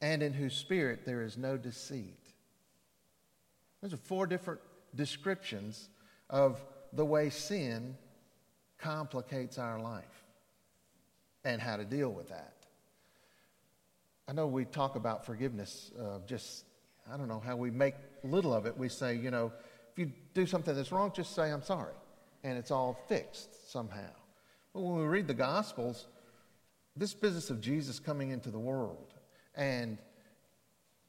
and 0.00 0.22
in 0.22 0.32
whose 0.32 0.54
spirit 0.54 1.04
there 1.06 1.22
is 1.22 1.38
no 1.38 1.56
deceit. 1.56 2.21
Those 3.82 3.92
are 3.92 3.98
four 3.98 4.26
different 4.26 4.60
descriptions 4.94 5.88
of 6.30 6.64
the 6.92 7.04
way 7.04 7.30
sin 7.30 7.96
complicates 8.78 9.58
our 9.58 9.80
life 9.80 10.04
and 11.44 11.60
how 11.60 11.76
to 11.76 11.84
deal 11.84 12.10
with 12.10 12.28
that. 12.28 12.54
I 14.28 14.32
know 14.32 14.46
we 14.46 14.64
talk 14.64 14.94
about 14.94 15.26
forgiveness, 15.26 15.90
uh, 16.00 16.18
just, 16.26 16.64
I 17.12 17.16
don't 17.16 17.28
know 17.28 17.42
how 17.44 17.56
we 17.56 17.70
make 17.70 17.94
little 18.22 18.54
of 18.54 18.66
it. 18.66 18.76
We 18.76 18.88
say, 18.88 19.16
you 19.16 19.30
know, 19.30 19.52
if 19.92 19.98
you 19.98 20.12
do 20.32 20.46
something 20.46 20.74
that's 20.74 20.92
wrong, 20.92 21.12
just 21.14 21.34
say, 21.34 21.50
I'm 21.50 21.62
sorry. 21.62 21.94
And 22.44 22.56
it's 22.56 22.70
all 22.70 22.98
fixed 23.08 23.70
somehow. 23.70 24.10
But 24.72 24.80
when 24.82 24.96
we 24.96 25.04
read 25.04 25.26
the 25.26 25.34
Gospels, 25.34 26.06
this 26.96 27.14
business 27.14 27.50
of 27.50 27.60
Jesus 27.60 27.98
coming 27.98 28.30
into 28.30 28.50
the 28.50 28.58
world 28.58 29.14
and 29.54 29.98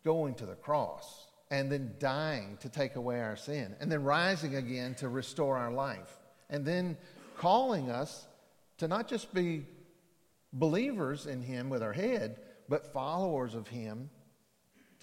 going 0.04 0.34
to 0.36 0.46
the 0.46 0.56
cross 0.56 1.28
and 1.54 1.72
then 1.72 1.94
dying 2.00 2.58
to 2.62 2.68
take 2.68 2.96
away 2.96 3.22
our 3.22 3.36
sin 3.36 3.76
and 3.80 3.92
then 3.92 4.04
rising 4.04 4.56
again 4.56 4.96
to 4.96 5.08
restore 5.08 5.56
our 5.56 5.72
life 5.72 6.20
and 6.50 6.66
then 6.66 6.98
calling 7.38 7.92
us 7.92 8.26
to 8.80 8.88
not 8.88 9.08
just 9.08 9.32
be 9.36 9.64
believers 10.52 11.28
in 11.28 11.44
Him 11.44 11.70
with 11.70 11.84
our 11.84 11.94
head, 11.94 12.40
but 12.70 12.92
followers 12.92 13.54
of 13.54 13.68
Him, 13.68 14.10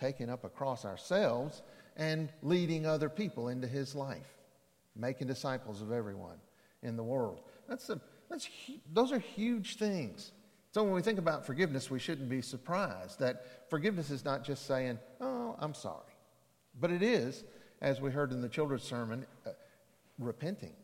taking 0.00 0.28
up 0.28 0.42
a 0.42 0.49
cross 0.49 0.85
ourselves 0.85 1.62
and 1.97 2.33
leading 2.42 2.85
other 2.85 3.09
people 3.09 3.47
into 3.47 3.69
His 3.69 3.95
life, 3.95 4.35
making 4.97 5.28
disciples 5.28 5.80
of 5.80 5.92
everyone 5.92 6.38
in 6.83 6.97
the 6.97 7.04
world. 7.04 7.42
That's 7.69 7.88
a, 7.90 8.00
that's, 8.28 8.49
those 8.92 9.12
are 9.12 9.21
huge 9.21 9.76
things. 9.76 10.33
So 10.73 10.83
when 10.83 10.95
we 10.95 11.02
think 11.02 11.21
about 11.21 11.47
forgiveness, 11.47 11.92
we 11.92 12.00
shouldn't 12.00 12.28
be 12.28 12.42
surprised 12.42 13.21
that 13.21 13.71
forgiveness 13.71 14.11
is 14.11 14.25
not 14.25 14.42
just 14.42 14.66
saying, 14.66 14.99
oh, 15.21 15.54
I'm 15.61 15.75
sorry. 15.75 16.10
But 16.81 16.91
it 16.91 17.03
is, 17.03 17.45
as 17.83 18.01
we 18.01 18.11
heard 18.11 18.33
in 18.33 18.41
the 18.41 18.49
children's 18.49 18.83
sermon, 18.83 19.27
uh, 19.47 19.51
repenting, 20.19 20.75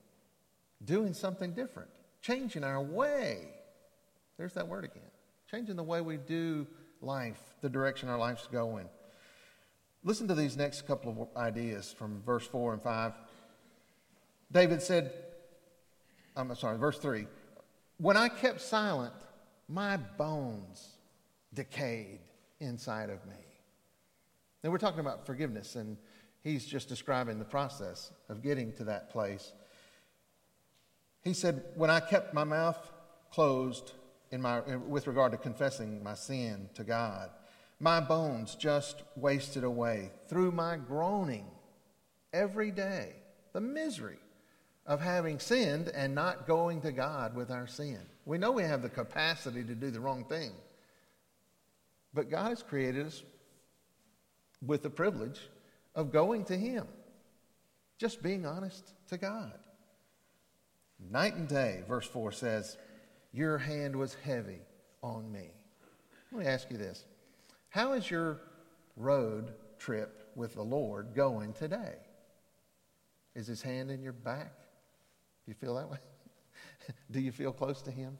doing 0.84 1.14
something 1.14 1.52
different, 1.52 1.88
changing 2.20 2.64
our 2.64 2.82
way. 2.82 3.48
There's 4.36 4.52
that 4.54 4.68
word 4.68 4.84
again. 4.84 5.10
Changing 5.50 5.76
the 5.76 5.82
way 5.82 6.00
we 6.00 6.16
do 6.16 6.66
life, 7.00 7.40
the 7.62 7.68
direction 7.68 8.08
our 8.08 8.18
life's 8.18 8.46
going. 8.46 8.88
Listen 10.04 10.28
to 10.28 10.34
these 10.34 10.56
next 10.56 10.86
couple 10.86 11.30
of 11.34 11.36
ideas 11.40 11.94
from 11.96 12.22
verse 12.24 12.46
4 12.46 12.74
and 12.74 12.82
5. 12.82 13.12
David 14.52 14.82
said, 14.82 15.12
I'm 16.36 16.54
sorry, 16.54 16.78
verse 16.78 16.98
3 16.98 17.26
When 17.98 18.16
I 18.16 18.28
kept 18.28 18.60
silent, 18.60 19.14
my 19.68 19.96
bones 19.96 20.88
decayed 21.54 22.20
inside 22.60 23.10
of 23.10 23.24
me. 23.26 23.45
Now, 24.66 24.72
we're 24.72 24.78
talking 24.78 24.98
about 24.98 25.24
forgiveness, 25.24 25.76
and 25.76 25.96
he's 26.42 26.66
just 26.66 26.88
describing 26.88 27.38
the 27.38 27.44
process 27.44 28.10
of 28.28 28.42
getting 28.42 28.72
to 28.72 28.84
that 28.86 29.10
place. 29.10 29.52
He 31.22 31.34
said, 31.34 31.62
When 31.76 31.88
I 31.88 32.00
kept 32.00 32.34
my 32.34 32.42
mouth 32.42 32.76
closed 33.30 33.92
in 34.32 34.42
my, 34.42 34.58
with 34.58 35.06
regard 35.06 35.30
to 35.30 35.38
confessing 35.38 36.02
my 36.02 36.14
sin 36.14 36.68
to 36.74 36.82
God, 36.82 37.30
my 37.78 38.00
bones 38.00 38.56
just 38.56 39.04
wasted 39.14 39.62
away 39.62 40.10
through 40.26 40.50
my 40.50 40.78
groaning 40.78 41.46
every 42.32 42.72
day. 42.72 43.12
The 43.52 43.60
misery 43.60 44.18
of 44.84 45.00
having 45.00 45.38
sinned 45.38 45.90
and 45.90 46.12
not 46.12 46.48
going 46.48 46.80
to 46.80 46.90
God 46.90 47.36
with 47.36 47.52
our 47.52 47.68
sin. 47.68 48.00
We 48.24 48.36
know 48.36 48.50
we 48.50 48.64
have 48.64 48.82
the 48.82 48.88
capacity 48.88 49.62
to 49.62 49.76
do 49.76 49.92
the 49.92 50.00
wrong 50.00 50.24
thing, 50.24 50.50
but 52.12 52.28
God 52.28 52.48
has 52.48 52.64
created 52.64 53.06
us 53.06 53.22
with 54.64 54.82
the 54.82 54.90
privilege 54.90 55.40
of 55.94 56.12
going 56.12 56.44
to 56.44 56.56
Him, 56.56 56.86
just 57.98 58.22
being 58.22 58.46
honest 58.46 58.92
to 59.08 59.16
God. 59.16 59.52
Night 61.10 61.34
and 61.34 61.48
day, 61.48 61.82
verse 61.86 62.06
4 62.06 62.32
says, 62.32 62.76
Your 63.32 63.58
hand 63.58 63.96
was 63.96 64.16
heavy 64.24 64.60
on 65.02 65.30
me. 65.30 65.50
Let 66.32 66.40
me 66.40 66.46
ask 66.46 66.70
you 66.70 66.76
this 66.76 67.04
How 67.68 67.92
is 67.92 68.10
your 68.10 68.40
road 68.96 69.52
trip 69.78 70.30
with 70.34 70.54
the 70.54 70.62
Lord 70.62 71.14
going 71.14 71.52
today? 71.52 71.94
Is 73.34 73.46
His 73.46 73.62
hand 73.62 73.90
in 73.90 74.02
your 74.02 74.14
back? 74.14 74.52
Do 75.44 75.50
you 75.50 75.54
feel 75.54 75.74
that 75.74 75.90
way? 75.90 75.98
Do 77.10 77.20
you 77.20 77.32
feel 77.32 77.52
close 77.52 77.82
to 77.82 77.90
Him? 77.90 78.18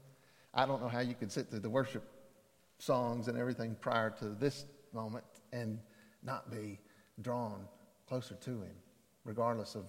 I 0.53 0.67
don't 0.67 0.81
know 0.81 0.89
how 0.89 1.01
you 1.01 1.15
could 1.15 1.33
sit 1.33 1.51
through 1.51 1.61
the 1.61 1.71
worship 1.71 2.05
songs 2.79 3.29
and 3.29 3.39
everything 3.39 3.77
prior 3.81 4.11
to 4.11 4.29
this 4.31 4.67
moment 4.93 5.25
and 5.53 5.79
not 6.27 6.51
be 6.51 6.79
drawn 7.23 7.65
closer 8.09 8.35
to 8.35 8.51
Him, 8.51 8.75
regardless 9.25 9.75
of 9.75 9.85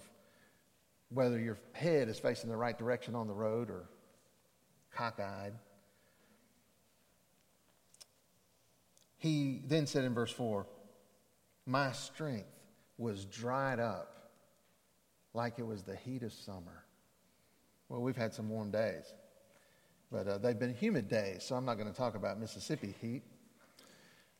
whether 1.10 1.38
your 1.38 1.58
head 1.72 2.08
is 2.08 2.18
facing 2.18 2.48
the 2.48 2.56
right 2.56 2.78
direction 2.78 3.14
on 3.14 3.26
the 3.26 3.34
road 3.34 3.70
or 3.70 3.88
cockeyed. 4.94 5.52
He 9.16 9.62
then 9.66 9.86
said 9.86 10.04
in 10.04 10.14
verse 10.14 10.30
4 10.30 10.66
My 11.66 11.92
strength 11.92 12.48
was 12.96 13.24
dried 13.24 13.80
up 13.80 14.30
like 15.34 15.58
it 15.58 15.66
was 15.66 15.82
the 15.82 15.96
heat 15.96 16.22
of 16.22 16.32
summer. 16.32 16.84
Well, 17.88 18.02
we've 18.02 18.16
had 18.16 18.34
some 18.34 18.48
warm 18.48 18.70
days, 18.70 19.12
but 20.12 20.28
uh, 20.28 20.38
they've 20.38 20.58
been 20.58 20.74
humid 20.74 21.08
days, 21.08 21.42
so 21.42 21.54
I'm 21.56 21.64
not 21.64 21.78
going 21.78 21.90
to 21.90 21.96
talk 21.96 22.14
about 22.14 22.38
Mississippi 22.38 22.94
heat. 23.00 23.22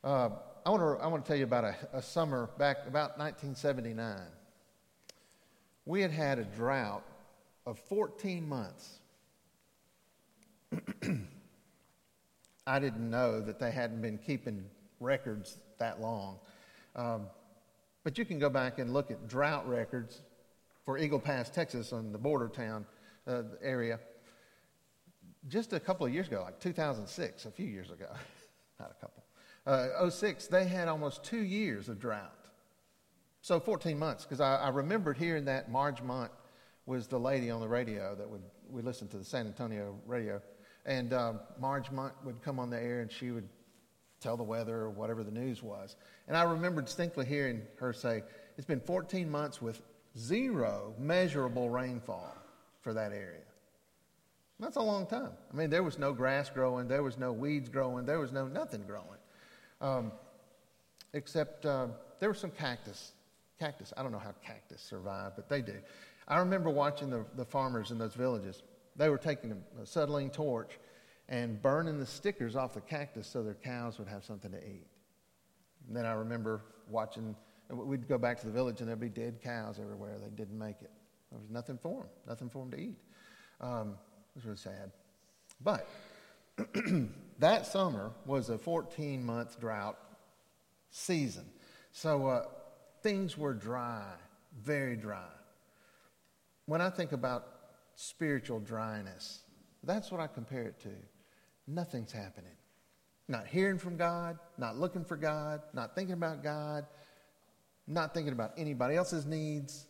Uh, 0.05 0.31
I 0.65 0.71
want 0.71 0.83
to 0.83 1.05
I 1.05 1.07
want 1.07 1.25
to 1.25 1.29
tell 1.29 1.37
you 1.37 1.45
about 1.45 1.65
a, 1.65 1.75
a 1.93 2.03
summer 2.03 2.49
back 2.59 2.79
about 2.87 3.19
1979. 3.19 4.17
We 5.87 6.01
had 6.03 6.11
had 6.11 6.39
a 6.39 6.45
drought 6.45 7.03
of 7.67 7.79
14 7.79 8.49
months. 8.49 8.99
I 12.67 12.79
didn't 12.79 13.09
know 13.11 13.41
that 13.41 13.59
they 13.59 13.71
hadn't 13.71 14.03
been 14.03 14.19
keeping 14.19 14.65
records 15.01 15.59
that 15.79 16.01
long. 16.01 16.39
Um, 16.95 17.27
but 18.05 18.19
you 18.19 18.25
can 18.25 18.39
go 18.39 18.51
back 18.51 18.79
and 18.79 18.93
look 18.93 19.11
at 19.11 19.29
drought 19.29 19.69
records 19.69 20.21
for 20.85 20.99
Eagle 20.99 21.21
Pass, 21.21 21.49
Texas, 21.51 21.93
on 21.93 22.13
the 22.13 22.19
border 22.19 22.49
town 22.49 22.85
uh, 23.27 23.43
area. 23.63 23.99
Just 25.49 25.73
a 25.73 25.81
couple 25.81 26.05
of 26.07 26.13
years 26.13 26.27
ago, 26.27 26.43
like 26.45 26.61
2006, 26.61 27.47
a 27.47 27.51
few 27.51 27.67
years 27.67 27.91
ago, 27.91 28.09
not 28.81 28.91
a 28.91 28.95
couple 29.01 29.23
uh, 29.69 30.09
06, 30.11 30.47
they 30.49 30.67
had 30.67 30.89
almost 30.89 31.23
two 31.23 31.43
years 31.43 31.89
of 31.89 32.01
drought. 32.01 32.33
So 33.43 33.61
14 33.61 33.99
months, 33.99 34.25
because 34.25 34.41
I, 34.41 34.57
I, 34.57 34.69
remembered 34.71 35.17
hearing 35.17 35.45
that 35.45 35.71
Marge 35.71 36.03
Mont 36.03 36.31
was 36.87 37.07
the 37.07 37.21
lady 37.21 37.51
on 37.51 37.61
the 37.61 37.69
radio 37.69 38.15
that 38.15 38.29
would, 38.29 38.43
we 38.69 38.83
listened 38.83 39.11
to 39.13 39.19
the 39.19 39.25
San 39.25 39.47
Antonio 39.47 39.95
radio. 40.07 40.41
And 40.87 41.13
um, 41.13 41.41
Marge 41.61 41.91
Mont 41.91 42.15
would 42.25 42.43
come 42.43 42.59
on 42.59 42.71
the 42.71 42.81
air 42.81 43.01
and 43.01 43.13
she 43.13 43.31
would 43.31 43.49
tell 44.21 44.37
the 44.37 44.43
weather 44.43 44.77
or 44.77 44.91
whatever 44.91 45.23
the 45.23 45.31
news 45.31 45.63
was. 45.63 45.97
And 46.27 46.37
I 46.37 46.43
remember 46.43 46.83
distinctly 46.83 47.27
hearing 47.27 47.63
her 47.79 47.93
say, 47.93 48.23
It's 48.57 48.67
been 48.67 48.81
14 48.81 49.31
months 49.31 49.63
with 49.63 49.83
zero 50.17 50.95
measurable 50.99 51.71
rainfall 51.71 52.35
for 52.81 52.95
that 52.95 53.13
area. 53.13 53.43
That's 54.61 54.77
a 54.77 54.83
long 54.83 55.07
time. 55.07 55.33
I 55.53 55.57
mean, 55.57 55.71
there 55.71 55.85
was 55.85 55.99
no 55.99 56.13
grass 56.13 56.51
growing, 56.51 56.89
there 56.89 57.03
was 57.03 57.17
no 57.17 57.33
weeds 57.33 57.69
growing, 57.69 58.05
there 58.05 58.19
was 58.19 58.33
no 58.33 58.49
nothing 58.49 58.83
growing, 58.83 59.18
um, 59.81 60.13
except 61.13 61.67
uh, 61.67 61.89
there 62.21 62.29
were 62.29 62.35
some 62.35 62.51
cactus. 62.51 63.13
Cactus. 63.59 63.93
I 63.97 64.03
don't 64.03 64.13
know 64.13 64.19
how 64.19 64.35
cactus 64.45 64.81
survive, 64.81 65.33
but 65.37 65.49
they 65.49 65.63
do. 65.63 65.75
I 66.27 66.39
remember 66.39 66.71
watching 66.71 67.11
the, 67.11 67.25
the 67.37 67.45
farmers 67.45 67.91
in 67.91 67.99
those 67.99 68.15
villages. 68.15 68.63
They 68.97 69.09
were 69.09 69.19
taking 69.19 69.53
a, 69.53 69.83
acetylene 69.83 70.31
torch 70.31 70.79
and 71.29 71.61
burning 71.61 71.99
the 71.99 72.07
stickers 72.07 72.57
off 72.57 72.75
the 72.75 72.81
cactus 72.81 73.27
so 73.27 73.43
their 73.43 73.55
cows 73.55 73.99
would 73.99 74.09
have 74.09 74.25
something 74.25 74.51
to 74.51 74.59
eat. 74.59 74.87
And 75.87 75.97
then 75.97 76.07
I 76.07 76.13
remember 76.13 76.63
watching, 76.89 77.35
we'd 77.71 78.09
go 78.09 78.19
back 78.19 78.39
to 78.41 78.47
the 78.47 78.53
village 78.53 78.81
and 78.81 78.89
there'd 78.89 79.01
be 79.01 79.09
dead 79.09 79.41
cows 79.43 79.79
everywhere. 79.81 80.19
They 80.19 80.31
didn't 80.31 80.59
make 80.59 80.83
it. 80.83 80.91
There 81.31 81.39
was 81.39 81.51
nothing 81.51 81.79
for 81.79 82.03
them, 82.03 82.09
nothing 82.27 82.49
for 82.49 82.65
them 82.65 82.71
to 82.73 82.81
eat. 82.81 82.97
Um, 83.61 83.95
it 84.35 84.37
was 84.37 84.45
really 84.45 84.57
sad. 84.57 84.93
But 85.61 85.87
that 87.39 87.67
summer 87.67 88.13
was 88.27 88.51
a 88.51 88.59
14 88.59 89.25
month 89.25 89.61
drought 89.61 89.99
season. 90.91 91.45
So 91.93 92.27
uh, 92.27 92.45
things 93.03 93.39
were 93.39 93.55
dry, 93.55 94.05
very 94.63 94.97
dry. 94.97 95.31
When 96.67 96.81
I 96.81 96.91
think 96.91 97.13
about 97.13 97.47
spiritual 97.95 98.61
dryness, 98.61 99.41
that's 99.85 100.11
what 100.11 100.21
I 100.21 100.27
compare 100.27 100.63
it 100.63 100.81
to. 100.81 100.91
Nothing's 101.67 102.13
happening. 102.13 102.53
Not 103.29 103.47
hearing 103.47 103.79
from 103.79 103.97
God, 103.97 104.39
not 104.57 104.77
looking 104.77 105.05
for 105.05 105.17
God, 105.17 105.61
not 105.75 105.95
thinking 105.95 106.15
about 106.15 106.43
God, 106.43 106.87
not 107.87 108.15
thinking 108.15 108.33
about 108.33 108.53
anybody 108.57 108.97
else's 108.97 109.27
needs. 109.27 109.87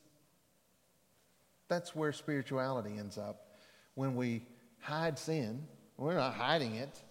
That's 1.69 1.95
where 1.95 2.13
spirituality 2.13 2.97
ends 2.99 3.17
up. 3.17 3.57
When 3.95 4.17
we 4.17 4.43
hide 4.81 5.19
sin, 5.19 5.67
we're 5.97 6.15
not 6.15 6.35
hiding 6.35 6.77
it 6.77 7.03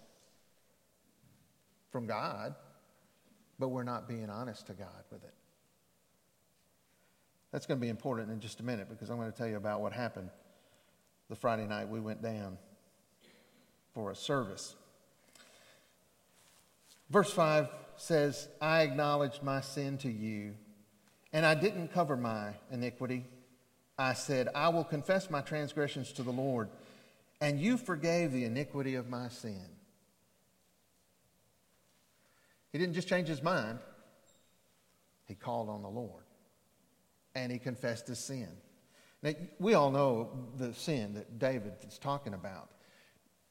from 1.90 2.06
God, 2.06 2.54
but 3.58 3.68
we're 3.68 3.82
not 3.82 4.08
being 4.08 4.30
honest 4.30 4.66
to 4.66 4.72
God 4.72 5.04
with 5.10 5.24
it. 5.24 5.34
That's 7.52 7.66
going 7.66 7.80
to 7.80 7.82
be 7.82 7.88
important 7.88 8.30
in 8.30 8.40
just 8.40 8.60
a 8.60 8.62
minute 8.62 8.88
because 8.88 9.10
I'm 9.10 9.16
going 9.16 9.30
to 9.32 9.36
tell 9.36 9.48
you 9.48 9.56
about 9.56 9.80
what 9.80 9.92
happened 9.92 10.30
the 11.28 11.36
Friday 11.36 11.66
night 11.66 11.88
we 11.88 12.00
went 12.00 12.22
down 12.22 12.58
for 13.94 14.10
a 14.10 14.14
service. 14.14 14.74
Verse 17.10 17.32
5 17.32 17.68
says, 17.96 18.48
I 18.60 18.82
acknowledged 18.82 19.42
my 19.42 19.60
sin 19.60 19.98
to 19.98 20.10
you, 20.10 20.54
and 21.32 21.44
I 21.44 21.54
didn't 21.54 21.88
cover 21.92 22.16
my 22.16 22.52
iniquity. 22.70 23.24
I 23.98 24.12
said, 24.12 24.48
I 24.54 24.68
will 24.68 24.84
confess 24.84 25.30
my 25.30 25.40
transgressions 25.40 26.12
to 26.12 26.22
the 26.22 26.30
Lord, 26.30 26.68
and 27.40 27.58
you 27.58 27.76
forgave 27.76 28.32
the 28.32 28.44
iniquity 28.44 28.94
of 28.94 29.08
my 29.08 29.28
sin. 29.28 29.64
He 32.72 32.78
didn't 32.78 32.94
just 32.94 33.08
change 33.08 33.28
his 33.28 33.42
mind, 33.42 33.78
he 35.26 35.34
called 35.34 35.68
on 35.68 35.82
the 35.82 35.88
Lord, 35.88 36.24
and 37.34 37.50
he 37.50 37.58
confessed 37.58 38.06
his 38.06 38.18
sin. 38.18 38.48
Now, 39.22 39.32
we 39.58 39.74
all 39.74 39.90
know 39.90 40.30
the 40.56 40.72
sin 40.74 41.14
that 41.14 41.38
David 41.38 41.72
is 41.86 41.98
talking 41.98 42.34
about. 42.34 42.70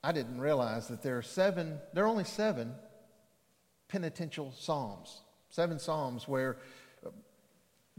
I 0.04 0.12
didn't 0.12 0.40
realize 0.40 0.88
that 0.88 1.02
there 1.02 1.18
are 1.18 1.24
seven, 1.24 1.80
there 1.94 2.06
are 2.06 2.08
only 2.08 2.24
seven 2.24 2.74
penitential 3.88 4.54
psalms, 4.58 5.22
seven 5.50 5.80
psalms 5.80 6.28
where 6.28 6.58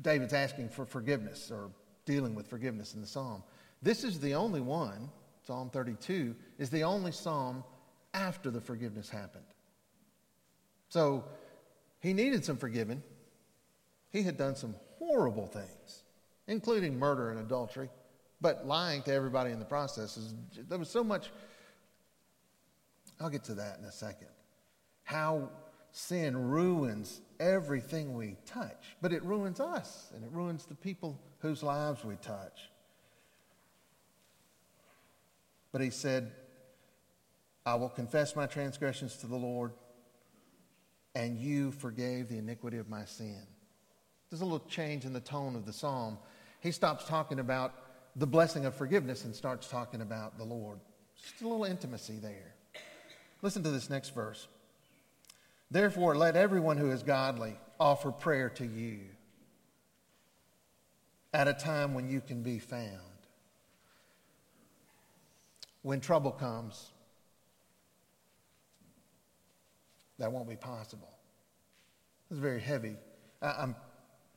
David's 0.00 0.32
asking 0.32 0.68
for 0.68 0.86
forgiveness 0.86 1.50
or 1.50 1.70
dealing 2.04 2.34
with 2.34 2.46
forgiveness 2.46 2.94
in 2.94 3.00
the 3.00 3.06
psalm. 3.06 3.42
This 3.82 4.04
is 4.04 4.18
the 4.18 4.34
only 4.34 4.60
one, 4.60 5.10
Psalm 5.46 5.70
32, 5.70 6.34
is 6.58 6.70
the 6.70 6.84
only 6.84 7.12
psalm 7.12 7.64
after 8.14 8.50
the 8.50 8.60
forgiveness 8.60 9.08
happened. 9.08 9.44
So 10.88 11.24
he 12.00 12.12
needed 12.12 12.44
some 12.44 12.56
forgiving. 12.56 13.02
He 14.10 14.22
had 14.22 14.36
done 14.36 14.56
some 14.56 14.74
horrible 14.98 15.46
things, 15.46 16.02
including 16.46 16.98
murder 16.98 17.30
and 17.30 17.40
adultery, 17.40 17.90
but 18.40 18.66
lying 18.66 19.02
to 19.02 19.12
everybody 19.12 19.50
in 19.50 19.58
the 19.58 19.64
process. 19.64 20.16
Is, 20.16 20.34
there 20.68 20.78
was 20.78 20.88
so 20.88 21.04
much 21.04 21.30
I'll 23.20 23.30
get 23.30 23.44
to 23.44 23.54
that 23.54 23.78
in 23.78 23.84
a 23.84 23.92
second. 23.92 24.28
How 25.02 25.50
sin 25.90 26.36
ruins 26.50 27.20
everything 27.40 28.14
we 28.14 28.36
touch, 28.46 28.96
but 29.00 29.12
it 29.12 29.22
ruins 29.24 29.60
us 29.60 30.10
and 30.14 30.24
it 30.24 30.30
ruins 30.30 30.66
the 30.66 30.74
people 30.74 31.20
whose 31.40 31.62
lives 31.62 32.04
we 32.04 32.16
touch. 32.16 32.70
But 35.72 35.80
he 35.80 35.90
said, 35.90 36.32
I 37.66 37.74
will 37.74 37.88
confess 37.88 38.36
my 38.36 38.46
transgressions 38.46 39.16
to 39.18 39.26
the 39.26 39.36
Lord, 39.36 39.72
and 41.18 41.36
you 41.36 41.72
forgave 41.72 42.28
the 42.28 42.38
iniquity 42.38 42.78
of 42.78 42.88
my 42.88 43.04
sin. 43.04 43.42
There's 44.30 44.40
a 44.40 44.44
little 44.44 44.66
change 44.68 45.04
in 45.04 45.12
the 45.12 45.20
tone 45.20 45.56
of 45.56 45.66
the 45.66 45.72
psalm. 45.72 46.16
He 46.60 46.70
stops 46.70 47.06
talking 47.06 47.40
about 47.40 47.74
the 48.14 48.26
blessing 48.26 48.64
of 48.66 48.74
forgiveness 48.76 49.24
and 49.24 49.34
starts 49.34 49.66
talking 49.66 50.00
about 50.00 50.38
the 50.38 50.44
Lord. 50.44 50.78
Just 51.20 51.42
a 51.42 51.48
little 51.48 51.64
intimacy 51.64 52.18
there. 52.22 52.54
Listen 53.42 53.64
to 53.64 53.70
this 53.70 53.90
next 53.90 54.10
verse. 54.14 54.46
Therefore, 55.72 56.16
let 56.16 56.36
everyone 56.36 56.76
who 56.76 56.92
is 56.92 57.02
godly 57.02 57.56
offer 57.80 58.12
prayer 58.12 58.48
to 58.50 58.64
you 58.64 59.00
at 61.34 61.48
a 61.48 61.52
time 61.52 61.94
when 61.94 62.08
you 62.08 62.20
can 62.20 62.44
be 62.44 62.60
found. 62.60 63.00
When 65.82 66.00
trouble 66.00 66.30
comes, 66.30 66.92
that 70.18 70.32
won't 70.32 70.48
be 70.48 70.56
possible. 70.56 71.08
It's 72.30 72.38
very 72.38 72.60
heavy. 72.60 72.96
I, 73.40 73.62
am 73.62 73.76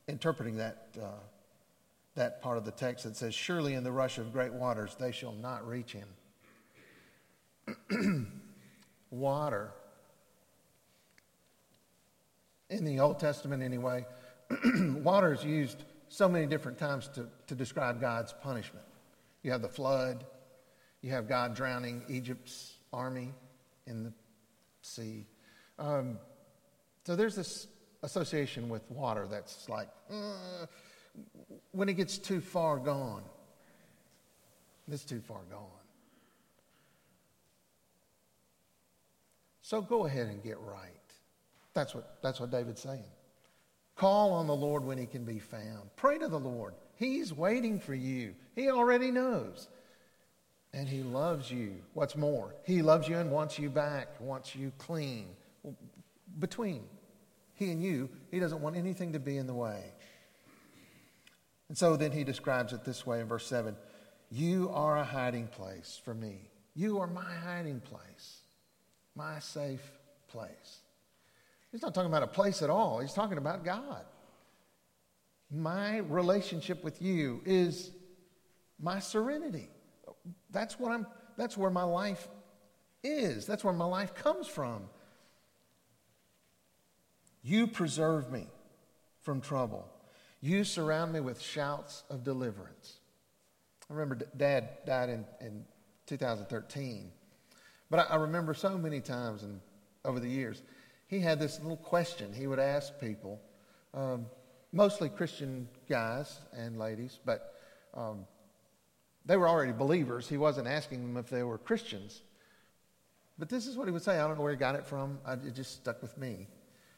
interpreting 0.07 0.57
that, 0.57 0.87
uh, 1.01 1.07
that 2.15 2.41
part 2.41 2.57
of 2.57 2.65
the 2.65 2.71
text 2.71 3.03
that 3.03 3.15
says, 3.15 3.33
Surely 3.33 3.73
in 3.73 3.83
the 3.83 3.91
rush 3.91 4.17
of 4.17 4.31
great 4.31 4.53
waters 4.53 4.95
they 4.99 5.11
shall 5.11 5.33
not 5.33 5.67
reach 5.67 5.93
him. 5.93 6.07
water. 9.11 9.71
In 12.69 12.85
the 12.85 12.99
Old 12.99 13.19
Testament, 13.19 13.61
anyway, 13.61 14.05
water 15.03 15.33
is 15.33 15.43
used 15.43 15.83
so 16.07 16.27
many 16.29 16.45
different 16.45 16.77
times 16.77 17.09
to, 17.09 17.27
to 17.47 17.55
describe 17.55 17.99
God's 17.99 18.33
punishment. 18.41 18.85
You 19.43 19.51
have 19.51 19.61
the 19.61 19.69
flood, 19.69 20.25
you 21.01 21.11
have 21.11 21.27
God 21.27 21.55
drowning 21.55 22.03
Egypt's 22.09 22.75
army 22.93 23.33
in 23.87 24.03
the 24.03 24.13
sea. 24.81 25.25
Um, 25.81 26.19
so 27.05 27.15
there's 27.15 27.35
this 27.35 27.67
association 28.03 28.69
with 28.69 28.89
water 28.91 29.27
that's 29.29 29.67
like, 29.67 29.89
uh, 30.11 30.67
when 31.71 31.89
it 31.89 31.95
gets 31.95 32.19
too 32.19 32.39
far 32.39 32.77
gone, 32.77 33.23
it's 34.89 35.03
too 35.03 35.21
far 35.21 35.41
gone. 35.49 35.67
So 39.63 39.81
go 39.81 40.05
ahead 40.05 40.27
and 40.27 40.43
get 40.43 40.59
right. 40.59 40.91
That's 41.73 41.95
what, 41.95 42.17
that's 42.21 42.39
what 42.39 42.51
David's 42.51 42.81
saying. 42.81 43.03
Call 43.95 44.33
on 44.33 44.45
the 44.45 44.55
Lord 44.55 44.83
when 44.83 44.97
he 44.97 45.05
can 45.05 45.23
be 45.23 45.39
found. 45.39 45.89
Pray 45.95 46.17
to 46.19 46.27
the 46.27 46.39
Lord. 46.39 46.75
He's 46.95 47.33
waiting 47.33 47.79
for 47.79 47.95
you. 47.95 48.35
He 48.55 48.69
already 48.69 49.09
knows. 49.11 49.69
And 50.73 50.87
he 50.87 51.01
loves 51.03 51.49
you. 51.49 51.75
What's 51.93 52.15
more, 52.15 52.55
he 52.65 52.81
loves 52.81 53.07
you 53.07 53.17
and 53.17 53.31
wants 53.31 53.57
you 53.57 53.69
back, 53.69 54.09
wants 54.19 54.55
you 54.55 54.71
clean. 54.77 55.27
Between 56.39 56.83
he 57.53 57.71
and 57.71 57.81
you, 57.81 58.09
he 58.31 58.39
doesn't 58.39 58.61
want 58.61 58.75
anything 58.75 59.13
to 59.13 59.19
be 59.19 59.37
in 59.37 59.47
the 59.47 59.53
way. 59.53 59.93
And 61.69 61.77
so 61.77 61.95
then 61.95 62.11
he 62.11 62.23
describes 62.23 62.73
it 62.73 62.83
this 62.83 63.05
way 63.05 63.21
in 63.21 63.27
verse 63.27 63.47
7 63.47 63.75
You 64.29 64.69
are 64.73 64.97
a 64.97 65.03
hiding 65.03 65.47
place 65.47 65.99
for 66.03 66.13
me. 66.13 66.49
You 66.73 66.99
are 66.99 67.07
my 67.07 67.33
hiding 67.43 67.79
place 67.79 68.41
my 69.15 69.39
safe 69.39 69.91
place. 70.27 70.79
He's 71.71 71.81
not 71.81 71.93
talking 71.93 72.09
about 72.09 72.23
a 72.23 72.27
place 72.27 72.61
at 72.61 72.69
all. 72.69 72.99
He's 72.99 73.13
talking 73.13 73.37
about 73.37 73.63
God. 73.63 74.03
My 75.49 75.97
relationship 75.97 76.83
with 76.83 77.01
you 77.01 77.41
is 77.45 77.91
my 78.79 78.99
serenity. 78.99 79.69
That's 80.49 80.79
what 80.79 80.91
I'm 80.91 81.05
that's 81.37 81.57
where 81.57 81.71
my 81.71 81.83
life 81.83 82.27
is. 83.03 83.45
That's 83.45 83.63
where 83.63 83.73
my 83.73 83.85
life 83.85 84.13
comes 84.13 84.47
from. 84.47 84.83
You 87.43 87.67
preserve 87.67 88.31
me 88.31 88.47
from 89.21 89.41
trouble. 89.41 89.87
You 90.41 90.63
surround 90.63 91.13
me 91.13 91.19
with 91.19 91.41
shouts 91.41 92.03
of 92.09 92.23
deliverance. 92.23 92.99
I 93.89 93.93
remember 93.93 94.25
dad 94.37 94.69
died 94.85 95.09
in, 95.09 95.25
in 95.39 95.65
2013. 96.07 97.11
But 97.89 97.99
I, 97.99 98.13
I 98.13 98.15
remember 98.15 98.53
so 98.53 98.77
many 98.77 99.01
times 99.01 99.43
and 99.43 99.59
over 100.05 100.19
the 100.19 100.29
years, 100.29 100.63
he 101.07 101.19
had 101.19 101.39
this 101.39 101.59
little 101.59 101.77
question 101.77 102.33
he 102.33 102.47
would 102.47 102.59
ask 102.59 102.99
people, 102.99 103.39
um, 103.93 104.25
mostly 104.71 105.09
Christian 105.09 105.67
guys 105.89 106.39
and 106.53 106.79
ladies, 106.79 107.19
but 107.25 107.53
um, 107.93 108.25
they 109.25 109.37
were 109.37 109.47
already 109.47 109.73
believers. 109.73 110.27
He 110.27 110.37
wasn't 110.37 110.67
asking 110.67 111.01
them 111.01 111.17
if 111.17 111.29
they 111.29 111.43
were 111.43 111.57
Christians. 111.57 112.21
But 113.37 113.49
this 113.49 113.67
is 113.67 113.75
what 113.75 113.87
he 113.87 113.91
would 113.91 114.03
say. 114.03 114.19
I 114.19 114.27
don't 114.27 114.37
know 114.37 114.43
where 114.43 114.51
he 114.51 114.57
got 114.57 114.75
it 114.75 114.85
from. 114.85 115.19
I, 115.25 115.33
it 115.33 115.53
just 115.53 115.73
stuck 115.73 116.01
with 116.01 116.17
me. 116.17 116.47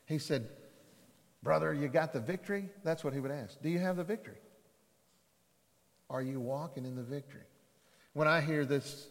He 0.05 0.17
said, 0.17 0.47
Brother, 1.41 1.73
you 1.73 1.87
got 1.87 2.13
the 2.13 2.19
victory? 2.19 2.69
That's 2.83 3.03
what 3.03 3.13
he 3.13 3.19
would 3.19 3.31
ask. 3.31 3.61
Do 3.61 3.69
you 3.69 3.79
have 3.79 3.97
the 3.97 4.03
victory? 4.03 4.37
Are 6.09 6.21
you 6.21 6.39
walking 6.39 6.85
in 6.85 6.95
the 6.95 7.03
victory? 7.03 7.41
When 8.13 8.27
I 8.27 8.41
hear 8.41 8.65
this 8.65 9.09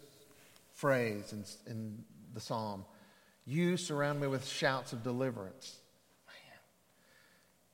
phrase 0.72 1.32
in, 1.32 1.44
in 1.70 2.04
the 2.32 2.40
psalm, 2.40 2.84
you 3.44 3.76
surround 3.76 4.20
me 4.20 4.28
with 4.28 4.46
shouts 4.46 4.92
of 4.92 5.02
deliverance. 5.02 5.80
Man, 6.26 6.58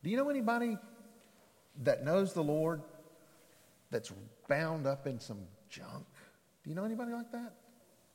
do 0.03 0.11
you 0.11 0.17
know 0.17 0.31
anybody 0.31 0.79
that 1.83 2.05
knows 2.05 2.33
the 2.33 2.43
Lord 2.43 2.83
that's 3.91 4.13
bound 4.49 4.87
up 4.87 5.07
in 5.07 5.21
some 5.21 5.41
junk? 5.69 6.07
Do 6.65 6.71
you 6.71 6.75
know 6.75 6.85
anybody 6.85 7.13
like 7.13 7.31
that? 7.33 7.53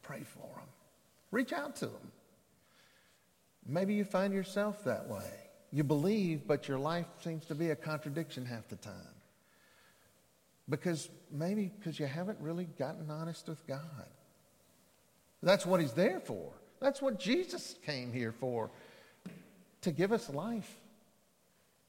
Pray 0.01 0.21
for 0.21 0.39
them. 0.39 0.67
Reach 1.31 1.53
out 1.53 1.75
to 1.77 1.85
them. 1.85 2.11
Maybe 3.65 3.93
you 3.93 4.03
find 4.03 4.33
yourself 4.33 4.83
that 4.83 5.07
way. 5.07 5.29
You 5.71 5.83
believe, 5.83 6.45
but 6.45 6.67
your 6.67 6.77
life 6.77 7.07
seems 7.23 7.45
to 7.45 7.55
be 7.55 7.69
a 7.69 7.75
contradiction 7.75 8.45
half 8.45 8.67
the 8.67 8.75
time. 8.75 8.93
Because 10.69 11.09
maybe 11.31 11.71
because 11.77 11.99
you 11.99 12.05
haven't 12.05 12.39
really 12.39 12.65
gotten 12.65 13.09
honest 13.09 13.47
with 13.47 13.65
God. 13.67 13.79
That's 15.41 15.65
what 15.65 15.81
He's 15.81 15.93
there 15.93 16.19
for. 16.19 16.53
That's 16.79 17.01
what 17.01 17.19
Jesus 17.19 17.75
came 17.85 18.13
here 18.13 18.31
for 18.31 18.69
to 19.81 19.91
give 19.91 20.11
us 20.11 20.29
life, 20.29 20.77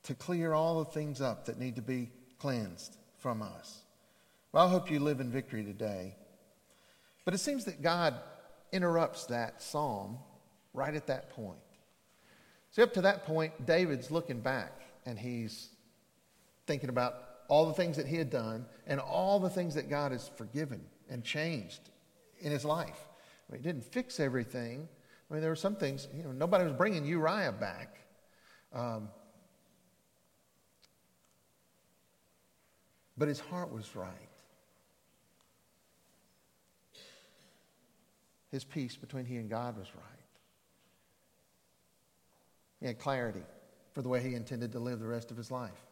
to 0.04 0.14
clear 0.14 0.52
all 0.52 0.80
the 0.80 0.90
things 0.90 1.20
up 1.20 1.46
that 1.46 1.58
need 1.58 1.76
to 1.76 1.82
be 1.82 2.10
cleansed 2.38 2.96
from 3.18 3.42
us. 3.42 3.82
Well, 4.52 4.66
I 4.66 4.70
hope 4.70 4.90
you 4.90 5.00
live 5.00 5.20
in 5.20 5.30
victory 5.30 5.64
today. 5.64 6.16
But 7.24 7.34
it 7.34 7.38
seems 7.38 7.64
that 7.64 7.82
God 7.82 8.14
interrupts 8.72 9.26
that 9.26 9.62
psalm 9.62 10.18
right 10.72 10.94
at 10.94 11.06
that 11.06 11.30
point. 11.30 11.58
See, 12.74 12.82
up 12.82 12.92
to 12.94 13.02
that 13.02 13.24
point, 13.24 13.66
David's 13.66 14.10
looking 14.10 14.40
back 14.40 14.72
and 15.06 15.16
he's 15.16 15.68
thinking 16.66 16.88
about 16.88 17.14
all 17.46 17.66
the 17.66 17.72
things 17.72 17.96
that 17.96 18.06
he 18.08 18.16
had 18.16 18.30
done 18.30 18.66
and 18.88 18.98
all 18.98 19.38
the 19.38 19.48
things 19.48 19.76
that 19.76 19.88
God 19.88 20.10
has 20.10 20.28
forgiven 20.36 20.80
and 21.08 21.22
changed 21.22 21.90
in 22.40 22.50
his 22.50 22.64
life. 22.64 22.98
I 23.48 23.52
mean, 23.52 23.62
he 23.62 23.68
didn't 23.68 23.84
fix 23.84 24.18
everything. 24.18 24.88
I 25.30 25.34
mean, 25.34 25.40
there 25.40 25.52
were 25.52 25.56
some 25.56 25.76
things, 25.76 26.08
you 26.16 26.24
know, 26.24 26.32
nobody 26.32 26.64
was 26.64 26.72
bringing 26.72 27.04
Uriah 27.04 27.52
back. 27.52 27.96
Um, 28.72 29.08
but 33.16 33.28
his 33.28 33.38
heart 33.38 33.72
was 33.72 33.94
right. 33.94 34.10
His 38.50 38.64
peace 38.64 38.96
between 38.96 39.26
he 39.26 39.36
and 39.36 39.48
God 39.48 39.78
was 39.78 39.86
right. 39.94 40.13
He 42.84 42.88
had 42.88 42.98
clarity 42.98 43.40
for 43.94 44.02
the 44.02 44.10
way 44.10 44.20
he 44.20 44.34
intended 44.34 44.72
to 44.72 44.78
live 44.78 45.00
the 45.00 45.06
rest 45.06 45.30
of 45.30 45.38
his 45.38 45.50
life. 45.50 45.86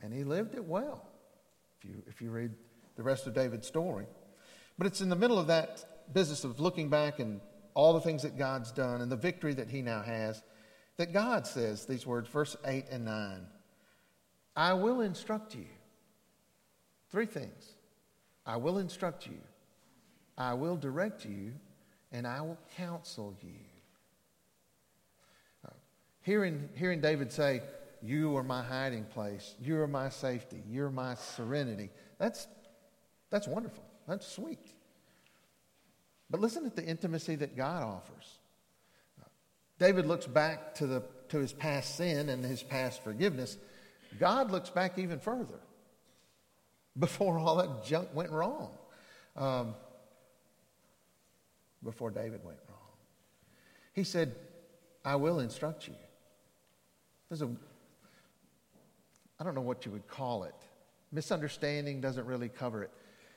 And 0.00 0.14
he 0.14 0.22
lived 0.22 0.54
it 0.54 0.64
well, 0.64 1.04
if 1.76 1.84
you, 1.84 2.04
if 2.06 2.22
you 2.22 2.30
read 2.30 2.52
the 2.94 3.02
rest 3.02 3.26
of 3.26 3.34
David's 3.34 3.66
story. 3.66 4.06
But 4.78 4.86
it's 4.86 5.00
in 5.00 5.08
the 5.08 5.16
middle 5.16 5.40
of 5.40 5.48
that 5.48 6.12
business 6.14 6.44
of 6.44 6.60
looking 6.60 6.88
back 6.88 7.18
and 7.18 7.40
all 7.74 7.94
the 7.94 8.00
things 8.00 8.22
that 8.22 8.38
God's 8.38 8.70
done 8.70 9.00
and 9.00 9.10
the 9.10 9.16
victory 9.16 9.54
that 9.54 9.70
he 9.70 9.82
now 9.82 10.00
has 10.02 10.40
that 10.98 11.12
God 11.12 11.48
says 11.48 11.84
these 11.84 12.06
words, 12.06 12.28
verse 12.28 12.54
8 12.64 12.84
and 12.92 13.04
9 13.04 13.40
I 14.54 14.74
will 14.74 15.00
instruct 15.00 15.56
you. 15.56 15.66
Three 17.10 17.26
things 17.26 17.72
I 18.46 18.56
will 18.56 18.78
instruct 18.78 19.26
you, 19.26 19.40
I 20.36 20.54
will 20.54 20.76
direct 20.76 21.24
you, 21.24 21.54
and 22.12 22.24
I 22.24 22.40
will 22.42 22.58
counsel 22.76 23.34
you. 23.42 23.67
Hearing, 26.28 26.68
hearing 26.74 27.00
David 27.00 27.32
say, 27.32 27.62
You 28.02 28.36
are 28.36 28.42
my 28.42 28.62
hiding 28.62 29.04
place, 29.04 29.54
you 29.62 29.80
are 29.80 29.86
my 29.86 30.10
safety, 30.10 30.62
you're 30.68 30.90
my 30.90 31.14
serenity, 31.14 31.88
that's, 32.18 32.46
that's 33.30 33.48
wonderful. 33.48 33.82
That's 34.06 34.26
sweet. 34.26 34.74
But 36.28 36.40
listen 36.40 36.64
to 36.64 36.76
the 36.76 36.84
intimacy 36.84 37.36
that 37.36 37.56
God 37.56 37.82
offers. 37.82 38.40
David 39.78 40.04
looks 40.04 40.26
back 40.26 40.74
to, 40.74 40.86
the, 40.86 41.02
to 41.30 41.38
his 41.38 41.54
past 41.54 41.96
sin 41.96 42.28
and 42.28 42.44
his 42.44 42.62
past 42.62 43.02
forgiveness. 43.02 43.56
God 44.20 44.50
looks 44.50 44.68
back 44.68 44.98
even 44.98 45.20
further 45.20 45.60
before 46.98 47.38
all 47.38 47.56
that 47.56 47.86
junk 47.86 48.10
went 48.12 48.32
wrong. 48.32 48.72
Um, 49.34 49.74
before 51.82 52.10
David 52.10 52.44
went 52.44 52.58
wrong. 52.68 52.76
He 53.94 54.04
said, 54.04 54.34
I 55.06 55.16
will 55.16 55.40
instruct 55.40 55.88
you. 55.88 55.94
There's 57.28 57.42
a, 57.42 57.50
I 59.38 59.44
don't 59.44 59.54
know 59.54 59.60
what 59.60 59.84
you 59.84 59.92
would 59.92 60.06
call 60.06 60.44
it. 60.44 60.54
Misunderstanding 61.12 62.00
doesn't 62.00 62.26
really 62.26 62.48
cover 62.48 62.82
it. 62.82 62.90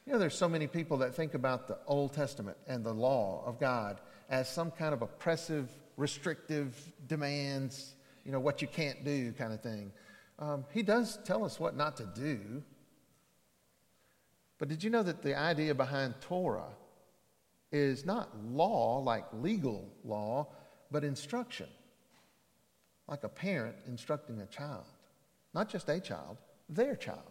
You 0.06 0.14
know, 0.14 0.20
there's 0.20 0.38
so 0.38 0.50
many 0.50 0.68
people 0.68 0.98
that 0.98 1.14
think 1.14 1.34
about 1.34 1.68
the 1.68 1.78
Old 1.86 2.14
Testament 2.14 2.58
and 2.68 2.84
the 2.84 2.94
law 2.94 3.44
of 3.46 3.60
God 3.60 4.00
as 4.30 4.50
some 4.50 4.72
kind 4.72 4.94
of 4.94 5.02
oppressive, 5.02 5.70
restrictive 5.98 6.76
demands, 7.08 7.94
you 8.26 8.32
know, 8.32 8.40
what 8.40 8.62
you 8.62 8.68
can't 8.68 9.04
do 9.06 9.32
kind 9.34 9.54
of 9.54 9.62
thing. 9.62 9.92
Um, 10.40 10.66
he 10.74 10.82
does 10.82 11.20
tell 11.24 11.46
us 11.46 11.60
what 11.60 11.76
not 11.76 11.98
to 11.98 12.06
do. 12.16 12.64
But 14.58 14.70
did 14.70 14.84
you 14.84 14.90
know 14.90 15.04
that 15.04 15.22
the 15.22 15.38
idea 15.38 15.76
behind 15.76 16.16
Torah 16.22 16.70
is 17.72 18.06
not 18.06 18.30
law, 18.44 19.00
like 19.00 19.26
legal 19.34 19.88
law, 20.04 20.48
but 20.92 21.04
instruction? 21.04 21.68
Like 23.12 23.26
a 23.26 23.30
parent 23.30 23.76
instructing 23.88 24.40
a 24.40 24.46
child, 24.46 24.86
not 25.54 25.70
just 25.70 25.90
a 25.90 26.00
child, 26.00 26.38
their 26.70 26.96
child. 26.96 27.30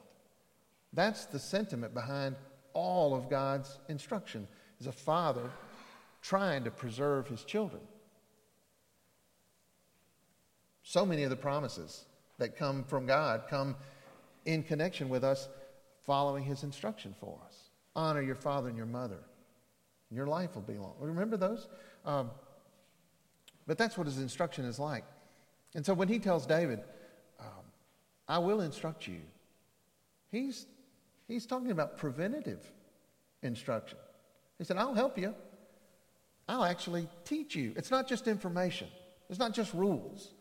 That's 0.92 1.24
the 1.24 1.38
sentiment 1.38 1.94
behind 1.94 2.36
all 2.74 3.14
of 3.14 3.30
God's 3.30 3.78
instruction, 3.88 4.46
is 4.78 4.86
a 4.86 4.92
father 4.92 5.50
trying 6.20 6.64
to 6.64 6.70
preserve 6.70 7.26
his 7.26 7.44
children. 7.44 7.80
So 10.82 11.06
many 11.06 11.22
of 11.22 11.30
the 11.30 11.36
promises 11.36 12.04
that 12.38 12.58
come 12.58 12.84
from 12.84 13.06
God 13.06 13.44
come 13.48 13.74
in 14.44 14.62
connection 14.62 15.08
with 15.08 15.24
us 15.24 15.48
following 16.04 16.44
his 16.44 16.62
instruction 16.62 17.14
for 17.18 17.38
us. 17.46 17.70
Honor 17.96 18.20
your 18.20 18.34
father 18.34 18.68
and 18.68 18.76
your 18.76 18.86
mother. 18.86 19.20
Your 20.10 20.26
life 20.26 20.54
will 20.54 20.62
be 20.62 20.74
long. 20.74 20.94
Remember 21.00 21.38
those? 21.38 21.68
Um, 22.04 22.30
but 23.66 23.78
that's 23.78 23.96
what 23.96 24.06
his 24.06 24.18
instruction 24.18 24.66
is 24.66 24.78
like. 24.78 25.04
And 25.74 25.84
so 25.84 25.94
when 25.94 26.08
he 26.08 26.18
tells 26.18 26.46
David, 26.46 26.80
um, 27.38 27.64
I 28.28 28.38
will 28.38 28.60
instruct 28.60 29.06
you, 29.06 29.20
he's, 30.30 30.66
he's 31.28 31.46
talking 31.46 31.70
about 31.70 31.96
preventative 31.96 32.64
instruction. 33.42 33.98
He 34.58 34.64
said, 34.64 34.76
I'll 34.76 34.94
help 34.94 35.16
you. 35.18 35.34
I'll 36.48 36.64
actually 36.64 37.08
teach 37.24 37.54
you. 37.54 37.72
It's 37.76 37.90
not 37.90 38.08
just 38.08 38.26
information, 38.26 38.88
it's 39.28 39.38
not 39.38 39.54
just 39.54 39.72
rules. 39.74 40.32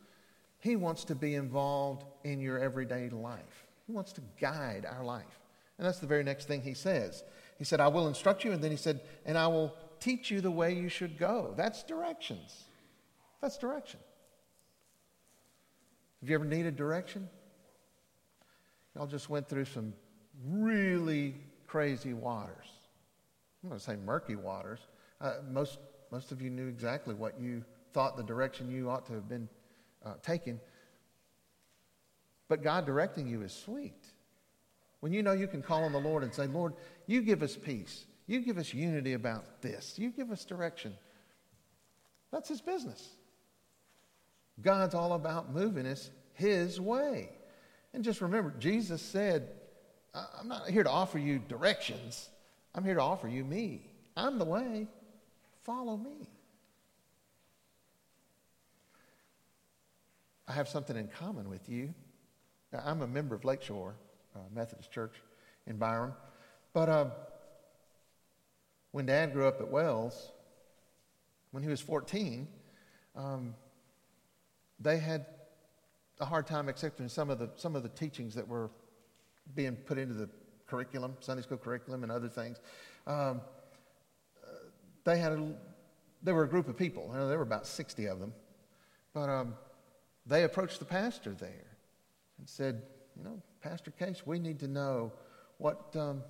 He 0.61 0.75
wants 0.75 1.05
to 1.05 1.15
be 1.15 1.35
involved 1.35 2.03
in 2.25 2.41
your 2.41 2.59
everyday 2.59 3.09
life, 3.09 3.65
He 3.87 3.93
wants 3.93 4.11
to 4.13 4.21
guide 4.39 4.85
our 4.85 5.03
life. 5.03 5.39
And 5.79 5.87
that's 5.87 5.99
the 5.99 6.07
very 6.07 6.25
next 6.25 6.45
thing 6.45 6.61
he 6.61 6.73
says. 6.73 7.23
He 7.57 7.63
said, 7.63 7.79
I 7.79 7.87
will 7.87 8.09
instruct 8.09 8.43
you. 8.43 8.51
And 8.51 8.61
then 8.61 8.69
he 8.69 8.77
said, 8.77 8.99
and 9.25 9.37
I 9.37 9.47
will 9.47 9.73
teach 10.01 10.29
you 10.29 10.41
the 10.41 10.51
way 10.51 10.73
you 10.73 10.89
should 10.89 11.17
go. 11.17 11.53
That's 11.55 11.83
directions. 11.83 12.65
That's 13.41 13.57
direction. 13.57 14.01
Have 16.21 16.29
you 16.29 16.35
ever 16.35 16.45
needed 16.45 16.75
direction? 16.75 17.29
Y'all 18.95 19.07
just 19.07 19.29
went 19.29 19.47
through 19.47 19.65
some 19.65 19.93
really 20.45 21.35
crazy 21.67 22.13
waters. 22.13 22.67
I'm 23.63 23.69
going 23.69 23.79
to 23.79 23.85
say 23.85 23.95
murky 23.95 24.35
waters. 24.35 24.79
Uh, 25.21 25.35
most, 25.49 25.79
most 26.11 26.31
of 26.31 26.41
you 26.41 26.49
knew 26.49 26.67
exactly 26.67 27.13
what 27.13 27.39
you 27.39 27.63
thought 27.93 28.17
the 28.17 28.23
direction 28.23 28.69
you 28.69 28.89
ought 28.89 29.05
to 29.07 29.13
have 29.13 29.27
been 29.29 29.47
uh, 30.05 30.13
taking. 30.21 30.59
But 32.47 32.63
God 32.63 32.85
directing 32.85 33.27
you 33.27 33.41
is 33.41 33.53
sweet. 33.53 34.05
When 35.01 35.13
you 35.13 35.23
know 35.23 35.31
you 35.31 35.47
can 35.47 35.61
call 35.61 35.83
on 35.83 35.91
the 35.93 35.99
Lord 35.99 36.23
and 36.23 36.33
say, 36.33 36.47
Lord, 36.47 36.73
you 37.07 37.21
give 37.21 37.43
us 37.43 37.55
peace. 37.55 38.05
You 38.27 38.41
give 38.41 38.57
us 38.57 38.73
unity 38.73 39.13
about 39.13 39.61
this. 39.61 39.97
You 39.97 40.11
give 40.11 40.31
us 40.31 40.45
direction. 40.45 40.93
That's 42.31 42.49
his 42.49 42.61
business. 42.61 43.07
God's 44.61 44.95
all 44.95 45.13
about 45.13 45.53
moving 45.53 45.85
us 45.85 46.09
his 46.33 46.79
way. 46.79 47.29
And 47.93 48.03
just 48.03 48.21
remember, 48.21 48.53
Jesus 48.59 49.01
said, 49.01 49.49
I'm 50.13 50.47
not 50.47 50.69
here 50.69 50.83
to 50.83 50.89
offer 50.89 51.17
you 51.17 51.39
directions. 51.39 52.29
I'm 52.75 52.83
here 52.83 52.95
to 52.95 53.01
offer 53.01 53.27
you 53.27 53.43
me. 53.43 53.81
I'm 54.15 54.37
the 54.37 54.45
way. 54.45 54.87
Follow 55.63 55.97
me. 55.97 56.29
I 60.47 60.53
have 60.53 60.67
something 60.67 60.97
in 60.97 61.07
common 61.07 61.49
with 61.49 61.69
you. 61.69 61.93
I'm 62.73 63.01
a 63.01 63.07
member 63.07 63.35
of 63.35 63.45
Lakeshore 63.45 63.95
uh, 64.35 64.39
Methodist 64.53 64.91
Church 64.91 65.15
in 65.67 65.77
Byram. 65.77 66.13
But 66.73 66.89
uh, 66.89 67.05
when 68.91 69.05
Dad 69.05 69.33
grew 69.33 69.47
up 69.47 69.61
at 69.61 69.69
Wells, 69.69 70.31
when 71.51 71.63
he 71.63 71.69
was 71.69 71.81
14, 71.81 72.47
um, 73.15 73.55
they 74.79 74.97
had 74.97 75.25
a 76.19 76.25
hard 76.25 76.47
time 76.47 76.67
accepting 76.69 77.07
some 77.07 77.29
of 77.29 77.39
the 77.39 77.49
some 77.55 77.75
of 77.75 77.83
the 77.83 77.89
teachings 77.89 78.35
that 78.35 78.47
were 78.47 78.69
being 79.55 79.75
put 79.75 79.97
into 79.97 80.13
the 80.13 80.29
curriculum, 80.67 81.15
Sunday 81.19 81.41
school 81.41 81.57
curriculum, 81.57 82.03
and 82.03 82.11
other 82.11 82.29
things. 82.29 82.59
Um, 83.07 83.41
they 85.03 85.17
had 85.17 85.31
a, 85.31 85.53
there 86.21 86.35
were 86.35 86.43
a 86.43 86.49
group 86.49 86.67
of 86.67 86.77
people. 86.77 87.09
There 87.11 87.37
were 87.37 87.41
about 87.41 87.65
60 87.65 88.05
of 88.05 88.19
them, 88.19 88.33
but 89.13 89.29
um, 89.29 89.55
they 90.25 90.43
approached 90.43 90.79
the 90.79 90.85
pastor 90.85 91.33
there 91.33 91.77
and 92.37 92.47
said, 92.47 92.83
"You 93.17 93.23
know, 93.23 93.41
Pastor 93.61 93.91
Case, 93.91 94.25
we 94.25 94.39
need 94.39 94.59
to 94.59 94.67
know 94.67 95.11
what 95.57 95.95
um, 95.95 96.23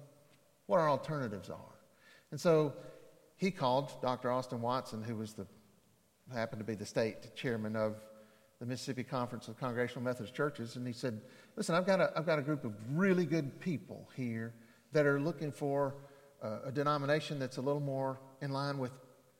what 0.68 0.80
our 0.80 0.90
alternatives 0.90 1.50
are." 1.50 1.76
And 2.32 2.40
so 2.40 2.74
he 3.38 3.52
called 3.52 4.02
Dr. 4.02 4.32
Austin 4.32 4.62
Watson, 4.62 5.04
who 5.04 5.16
was 5.16 5.34
the 5.34 5.48
happened 6.34 6.60
to 6.60 6.66
be 6.66 6.76
the 6.76 6.86
state 6.86 7.36
chairman 7.36 7.76
of 7.76 7.96
the 8.60 8.65
Mississippi 8.65 9.04
Conference 9.04 9.48
of 9.48 9.58
Congregational 9.58 10.04
Methodist 10.04 10.36
Churches, 10.36 10.76
and 10.76 10.86
he 10.86 10.93
said, 10.93 11.22
Listen, 11.56 11.76
I've 11.76 11.86
got 11.86 12.02
a, 12.02 12.12
I've 12.15 12.26
got 12.26 12.39
a 12.39 12.41
group 12.41 12.65
of 12.65 12.74
really 12.91 13.26
good 13.26 13.60
people 13.60 14.10
here 14.15 14.54
that 14.91 15.06
are 15.06 15.19
looking 15.19 15.52
for 15.52 15.95
uh, 16.43 16.60
a 16.65 16.72
denomination 16.72 17.39
that's 17.39 17.58
a 17.58 17.62
little 17.62 17.82
more 17.82 18.19
in 18.41 18.52
line 18.52 18.78
with 18.78 18.91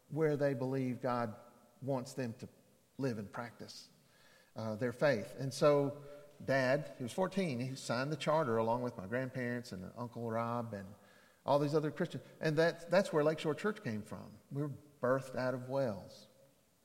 where 0.10 0.38
they 0.38 0.54
believe 0.54 1.02
God 1.02 1.34
wants 1.82 2.14
them 2.14 2.34
to 2.40 2.48
live 2.98 3.18
and 3.18 3.32
practice 3.32 3.90
uh, 4.56 4.76
their 4.76 4.92
faith. 4.92 5.34
And 5.40 5.54
so, 5.54 5.94
Dad, 6.46 6.92
he 6.98 7.04
was 7.04 7.14
14, 7.14 7.60
he 7.60 7.76
signed 7.76 8.12
the 8.12 8.18
charter 8.18 8.58
along 8.58 8.82
with 8.82 8.98
my 8.98 9.06
grandparents 9.06 9.72
and 9.72 9.84
Uncle 9.98 10.30
Rob 10.30 10.74
and 10.74 10.86
all 11.46 11.60
these 11.60 11.76
other 11.76 11.92
Christians. 11.92 12.24
And 12.42 12.56
that, 12.58 12.90
that's 12.92 13.12
where 13.12 13.24
Lakeshore 13.24 13.56
Church 13.56 13.84
came 13.84 14.02
from. 14.02 14.26
We 14.52 14.62
were 14.62 14.72
birthed 15.02 15.38
out 15.38 15.54
of 15.54 15.70
Wells. 15.70 16.28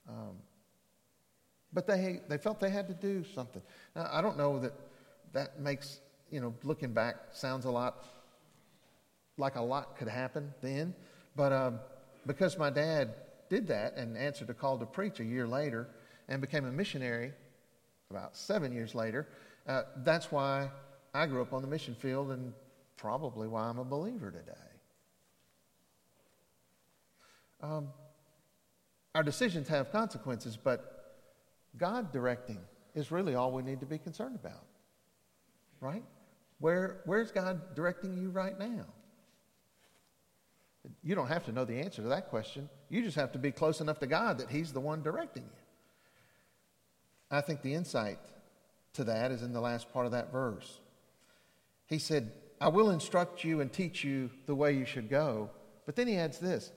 Um, 0.09 0.37
but 1.75 1.87
they, 1.87 2.21
they 2.29 2.39
felt 2.39 2.61
they 2.61 2.71
had 2.71 2.87
to 2.89 2.95
do 2.95 3.25
something. 3.35 3.61
Now, 3.97 4.09
I 4.11 4.23
don't 4.23 4.39
know 4.39 4.61
that 4.61 4.73
that 5.33 5.61
makes, 5.61 6.01
you 6.31 6.41
know, 6.41 6.55
looking 6.63 6.93
back, 6.93 7.17
sounds 7.33 7.65
a 7.65 7.71
lot 7.71 8.05
like 9.37 9.57
a 9.57 9.61
lot 9.61 9.97
could 9.99 10.09
happen 10.09 10.55
then. 10.63 10.95
But 11.35 11.53
um, 11.53 11.81
because 12.27 12.57
my 12.57 12.71
dad 12.71 13.15
did 13.51 13.67
that 13.67 13.97
and 13.97 14.17
answered 14.17 14.49
a 14.51 14.55
call 14.55 14.79
to 14.79 14.87
preach 14.87 15.19
a 15.19 15.25
year 15.25 15.47
later 15.47 15.89
and 16.29 16.41
became 16.41 16.65
a 16.65 16.73
missionary 16.73 17.33
about 18.11 18.37
seven 18.37 18.73
years 18.73 18.95
later, 18.95 19.27
uh, 19.67 19.83
that's 19.99 20.31
why 20.31 20.71
I 21.13 21.27
grew 21.27 21.43
up 21.43 21.53
on 21.53 21.63
the 21.63 21.69
mission 21.69 21.97
field 21.97 22.31
and 22.31 22.53
probably 22.97 23.49
why 23.49 23.65
I'm 23.65 23.79
a 23.79 23.85
believer 23.85 24.31
today. 24.31 24.53
Um, 27.61 27.89
our 29.15 29.23
decisions 29.23 29.69
have 29.69 29.91
consequences, 29.91 30.57
but 30.57 30.94
God 31.77 32.13
directing 32.13 32.61
is 32.95 33.11
really 33.11 33.35
all 33.35 33.53
we 33.53 33.63
need 33.63 33.81
to 33.81 33.87
be 33.87 33.99
concerned 33.99 34.37
about. 34.37 34.65
Right? 35.81 36.05
Where, 36.61 37.01
where's 37.05 37.31
God 37.31 37.75
directing 37.75 38.17
you 38.17 38.31
right 38.31 38.59
now? 38.59 38.87
You 41.03 41.15
don't 41.15 41.29
have 41.29 41.45
to 41.47 41.53
know 41.53 41.65
the 41.65 41.81
answer 41.81 42.03
to 42.03 42.09
that 42.09 42.29
question. 42.29 42.69
You 42.89 43.03
just 43.03 43.17
have 43.17 43.33
to 43.33 43.39
be 43.39 43.51
close 43.51 43.81
enough 43.81 43.99
to 44.01 44.07
God 44.07 44.39
that 44.39 44.51
He's 44.51 44.73
the 44.73 44.81
one 44.81 45.03
directing 45.03 45.45
you. 45.45 45.65
I 47.31 47.41
think 47.41 47.63
the 47.63 47.75
insight 47.75 48.19
to 48.95 49.05
that 49.05 49.31
is 49.33 49.43
in 49.43 49.53
the 49.53 49.61
last 49.61 49.93
part 49.93 50.07
of 50.07 50.13
that 50.13 50.31
verse. 50.31 50.81
He 51.87 51.99
said, 51.99 52.33
I 52.61 52.69
will 52.69 52.91
instruct 52.91 53.45
you 53.45 53.61
and 53.61 53.73
teach 53.73 54.05
you 54.05 54.31
the 54.47 54.55
way 54.55 54.73
you 54.73 54.85
should 54.85 55.11
go. 55.11 55.51
But 55.87 55.97
then 55.97 56.07
he 56.07 56.17
adds 56.17 56.39
this 56.39 56.73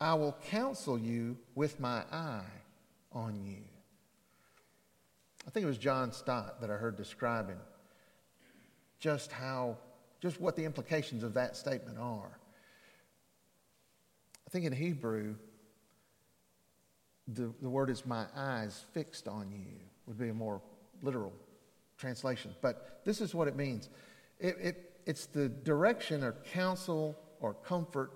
I 0.00 0.14
will 0.14 0.36
counsel 0.50 0.98
you 0.98 1.36
with 1.54 1.78
my 1.80 2.02
eye 2.10 2.44
on 3.12 3.40
you. 3.44 3.62
I 5.46 5.50
think 5.50 5.64
it 5.64 5.68
was 5.68 5.78
John 5.78 6.12
Stott 6.12 6.60
that 6.60 6.70
I 6.70 6.74
heard 6.74 6.96
describing 6.96 7.56
just 8.98 9.32
how, 9.32 9.78
just 10.20 10.40
what 10.40 10.56
the 10.56 10.64
implications 10.64 11.22
of 11.22 11.34
that 11.34 11.56
statement 11.56 11.98
are. 11.98 12.38
I 14.46 14.50
think 14.50 14.66
in 14.66 14.72
Hebrew, 14.72 15.36
the, 17.28 17.52
the 17.62 17.70
word 17.70 17.90
is 17.90 18.04
my 18.04 18.26
eyes 18.36 18.84
fixed 18.92 19.28
on 19.28 19.50
you, 19.50 19.78
would 20.06 20.18
be 20.18 20.28
a 20.28 20.34
more 20.34 20.60
literal 21.02 21.32
translation. 21.96 22.54
But 22.60 23.00
this 23.04 23.20
is 23.20 23.34
what 23.34 23.48
it 23.48 23.56
means 23.56 23.88
it, 24.38 24.56
it, 24.60 24.92
it's 25.06 25.26
the 25.26 25.48
direction 25.48 26.22
or 26.24 26.32
counsel 26.52 27.16
or 27.40 27.54
comfort 27.54 28.10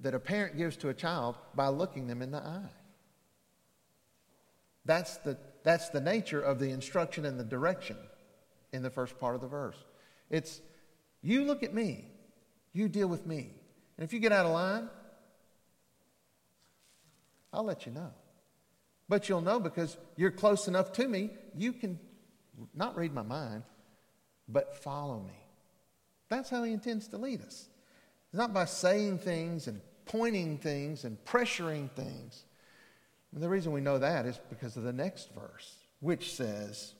that 0.00 0.14
a 0.14 0.18
parent 0.18 0.56
gives 0.56 0.76
to 0.78 0.88
a 0.88 0.94
child 0.94 1.36
by 1.54 1.68
looking 1.68 2.06
them 2.06 2.22
in 2.22 2.30
the 2.30 2.38
eye. 2.38 2.70
That's 4.84 5.16
the, 5.18 5.36
that's 5.62 5.88
the 5.90 6.00
nature 6.00 6.40
of 6.40 6.58
the 6.58 6.70
instruction 6.70 7.24
and 7.24 7.38
the 7.38 7.44
direction 7.44 7.96
in 8.72 8.82
the 8.82 8.90
first 8.90 9.18
part 9.18 9.34
of 9.34 9.40
the 9.40 9.48
verse. 9.48 9.76
It's 10.30 10.60
you 11.22 11.44
look 11.44 11.62
at 11.62 11.74
me, 11.74 12.04
you 12.72 12.88
deal 12.88 13.08
with 13.08 13.26
me. 13.26 13.50
And 13.96 14.04
if 14.04 14.12
you 14.12 14.20
get 14.20 14.32
out 14.32 14.46
of 14.46 14.52
line, 14.52 14.88
I'll 17.52 17.64
let 17.64 17.86
you 17.86 17.92
know. 17.92 18.12
But 19.08 19.28
you'll 19.28 19.40
know 19.40 19.58
because 19.58 19.96
you're 20.16 20.30
close 20.30 20.68
enough 20.68 20.92
to 20.92 21.08
me, 21.08 21.30
you 21.56 21.72
can 21.72 21.98
not 22.74 22.96
read 22.96 23.12
my 23.12 23.22
mind, 23.22 23.62
but 24.48 24.76
follow 24.76 25.20
me. 25.20 25.34
That's 26.28 26.50
how 26.50 26.62
he 26.62 26.72
intends 26.72 27.08
to 27.08 27.16
lead 27.16 27.40
us. 27.40 27.68
It's 28.26 28.38
not 28.38 28.52
by 28.52 28.66
saying 28.66 29.18
things 29.18 29.66
and 29.66 29.80
pointing 30.04 30.58
things 30.58 31.04
and 31.04 31.16
pressuring 31.24 31.90
things. 31.92 32.44
And 33.38 33.42
the 33.44 33.48
reason 33.48 33.70
we 33.70 33.80
know 33.80 33.98
that 33.98 34.26
is 34.26 34.40
because 34.50 34.76
of 34.76 34.82
the 34.82 34.92
next 34.92 35.32
verse, 35.32 35.76
which 36.00 36.34
says, 36.34 36.94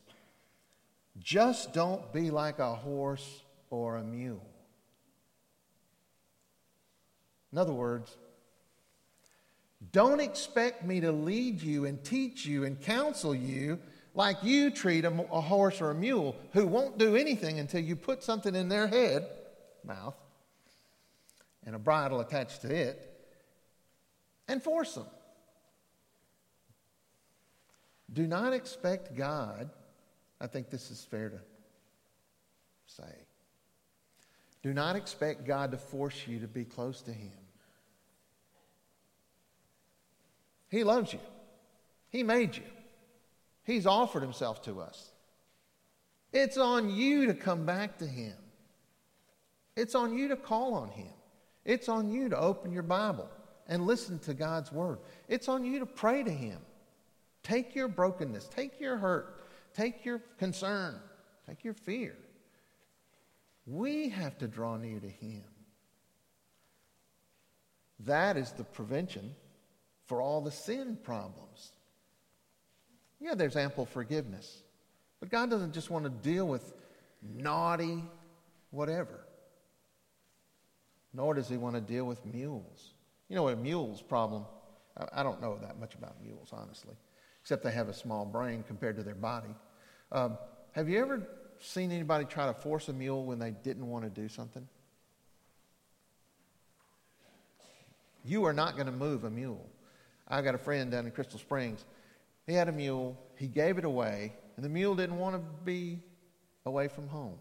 Just 1.18 1.72
don't 1.72 2.12
be 2.12 2.31
like 2.31 2.61
a 2.61 2.77
horse 2.77 3.42
or 3.70 3.96
a 3.96 4.05
mule. 4.05 4.46
In 7.51 7.59
other 7.59 7.72
words, 7.72 8.16
don't 9.90 10.20
expect 10.20 10.85
me 10.85 11.01
to 11.01 11.11
lead 11.11 11.61
you 11.61 11.87
and 11.87 12.05
teach 12.05 12.46
you 12.46 12.62
and 12.62 12.81
counsel 12.81 13.35
you 13.35 13.81
like 14.14 14.37
you 14.44 14.70
treat 14.70 15.05
a, 15.05 15.09
a, 15.09 15.40
horse 15.40 15.81
or 15.81 15.90
a 15.90 15.94
mule 15.96 16.37
who 16.53 16.68
won't 16.68 16.98
do 16.98 17.16
anything 17.16 17.59
until 17.59 17.81
you 17.81 17.96
put 17.96 18.22
something 18.22 18.55
in 18.55 18.68
their 18.68 18.87
head, 18.87 19.27
mouth, 19.85 20.14
and 21.66 21.74
a 21.74 21.81
bridle 21.81 22.20
attached 22.20 22.62
to 22.62 22.72
it, 22.72 23.27
and 24.46 24.62
force 24.62 24.94
them. 24.94 25.07
Do 28.12 28.27
not 28.27 28.53
expect 28.53 29.16
God, 29.16 29.71
I 30.40 30.47
think 30.47 30.71
this 30.71 30.90
is 30.90 31.05
fair 31.05 31.29
to 31.31 31.40
say, 32.87 33.14
do 34.62 34.73
not 34.73 34.97
expect 34.97 35.47
God 35.47 35.71
to 35.73 35.77
force 35.77 36.27
you 36.27 36.40
to 36.40 36.49
be 36.49 36.64
close 36.64 37.03
to 37.03 37.12
Him. 37.12 37.31
He 40.68 40.85
loves 40.85 41.12
you. 41.12 41.21
He 42.11 42.23
made 42.23 42.57
you. 42.57 42.62
He's 43.64 43.87
offered 43.87 44.23
himself 44.23 44.62
to 44.62 44.81
us. 44.81 45.12
It's 46.33 46.57
on 46.57 46.90
you 46.90 47.27
to 47.27 47.35
come 47.35 47.64
back 47.64 47.99
to 47.99 48.07
him. 48.07 48.35
It's 49.77 49.94
on 49.94 50.16
you 50.16 50.29
to 50.29 50.37
call 50.37 50.75
on 50.75 50.88
him. 50.88 51.12
It's 51.64 51.88
on 51.88 52.11
you 52.11 52.29
to 52.31 52.38
open 52.38 52.73
your 52.73 52.83
Bible 52.83 53.29
and 53.66 53.87
listen 53.87 54.18
to 54.21 54.35
God's 54.35 54.73
word. 54.73 54.99
It's 55.29 55.49
on 55.49 55.64
you 55.64 55.81
to 55.81 55.87
pray 55.87 56.23
to 56.23 56.31
him. 56.31 56.59
Take 57.42 57.74
your 57.74 57.88
brokenness, 57.88 58.48
take 58.48 58.81
your 58.81 58.96
hurt, 58.96 59.40
take 59.74 60.05
your 60.05 60.20
concern, 60.38 60.96
take 61.46 61.64
your 61.64 61.74
fear. 61.74 62.16
We 63.66 64.09
have 64.09 64.38
to 64.38 64.48
draw 64.48 64.77
near 64.77 65.01
to 65.01 65.09
him. 65.09 65.44
That 68.01 68.37
is 68.37 68.53
the 68.53 68.64
prevention 68.64 69.35
for 70.07 70.22
all 70.22 70.40
the 70.40 70.51
sin 70.51 70.98
problems. 71.03 71.72
Yeah, 73.20 73.35
there's 73.35 73.57
ample 73.57 73.85
forgiveness. 73.87 74.62
But 75.20 75.31
God 75.31 75.51
doesn't 75.51 75.72
just 75.72 75.90
want 75.90 76.05
to 76.05 76.11
deal 76.11 76.46
with 76.46 76.72
naughty 77.22 78.05
whatever. 78.70 79.20
Nor 81.12 81.35
does 81.35 81.48
he 81.48 81.57
want 81.57 81.74
to 81.74 81.81
deal 81.81 82.05
with 82.05 82.24
mules. 82.24 82.94
You 83.29 83.37
know 83.37 83.48
a 83.48 83.57
mule's 83.57 84.01
problem, 84.01 84.44
I 85.12 85.22
don't 85.22 85.40
know 85.40 85.59
that 85.61 85.79
much 85.79 85.94
about 85.94 86.22
mules, 86.22 86.51
honestly, 86.53 86.94
except 87.48 87.64
they 87.64 87.70
have 87.70 87.88
a 87.88 87.94
small 87.94 88.26
brain 88.26 88.62
compared 88.68 88.94
to 88.94 89.02
their 89.02 89.14
body. 89.14 89.54
Um, 90.12 90.37
have 90.72 90.87
you 90.87 91.00
ever 91.00 91.26
seen 91.58 91.90
anybody 91.90 92.26
try 92.26 92.44
to 92.44 92.52
force 92.52 92.90
a 92.90 92.92
mule 92.92 93.24
when 93.24 93.38
they 93.38 93.52
didn't 93.52 93.88
want 93.88 94.04
to 94.04 94.11
do 94.11 94.28
something? 94.28 94.68
You 98.22 98.44
are 98.44 98.52
not 98.52 98.74
going 98.74 98.84
to 98.84 98.92
move 98.92 99.24
a 99.24 99.30
mule. 99.30 99.64
I 100.28 100.42
got 100.42 100.54
a 100.54 100.58
friend 100.58 100.90
down 100.90 101.06
in 101.06 101.11
Crystal 101.11 101.38
Springs. 101.38 101.87
He 102.46 102.52
had 102.52 102.68
a 102.68 102.72
mule. 102.72 103.18
He 103.37 103.46
gave 103.46 103.78
it 103.78 103.87
away. 103.87 104.34
And 104.56 104.62
the 104.62 104.68
mule 104.68 104.94
didn't 104.94 105.16
want 105.16 105.34
to 105.34 105.40
be 105.64 106.00
away 106.66 106.87
from 106.87 107.08
home. 107.08 107.38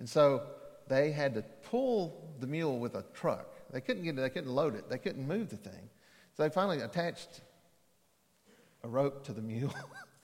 And 0.00 0.08
so 0.08 0.42
they 0.88 1.12
had 1.12 1.32
to 1.34 1.42
pull 1.70 2.28
the 2.40 2.48
mule 2.48 2.80
with 2.80 2.96
a 2.96 3.04
truck. 3.14 3.54
They 3.72 3.80
couldn't 3.80 4.02
get 4.02 4.18
it, 4.18 4.20
they 4.20 4.30
couldn't 4.30 4.50
load 4.50 4.74
it, 4.74 4.90
they 4.90 4.98
couldn't 4.98 5.28
move 5.28 5.48
the 5.48 5.58
thing. 5.58 5.90
So 6.36 6.42
they 6.42 6.48
finally 6.48 6.80
attached 6.80 7.42
a 8.82 8.88
rope 8.88 9.24
to 9.24 9.32
the 9.32 9.42
mule. 9.42 9.74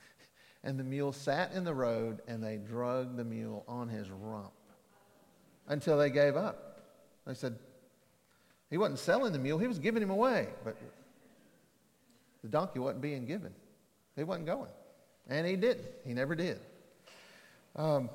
and 0.65 0.79
the 0.79 0.85
mule 0.85 1.13
sat 1.13 1.53
in 1.53 1.65
the 1.65 1.75
road 1.75 2.21
and 2.27 2.43
they 2.43 2.57
drug 2.57 3.17
the 3.17 3.25
mule 3.25 3.65
on 3.69 3.89
his 3.89 4.11
rump 4.11 4.53
until 5.69 5.99
they 5.99 6.11
gave 6.11 6.37
up. 6.37 6.81
They 7.27 7.35
said, 7.35 7.59
he 8.71 8.79
wasn't 8.79 8.99
selling 8.99 9.33
the 9.33 9.39
mule, 9.39 9.59
he 9.59 9.69
was 9.69 9.79
giving 9.79 10.03
him 10.03 10.11
away. 10.11 10.49
But 10.65 10.77
the 12.43 12.49
donkey 12.49 12.79
wasn't 12.79 13.03
being 13.03 13.27
given, 13.27 13.53
he 14.17 14.25
wasn't 14.25 14.47
going. 14.47 14.71
And 15.29 15.47
he 15.47 15.57
didn't. 15.57 15.87
He 16.05 16.15
never 16.15 16.37
did. 16.37 16.61
Um, 17.75 18.09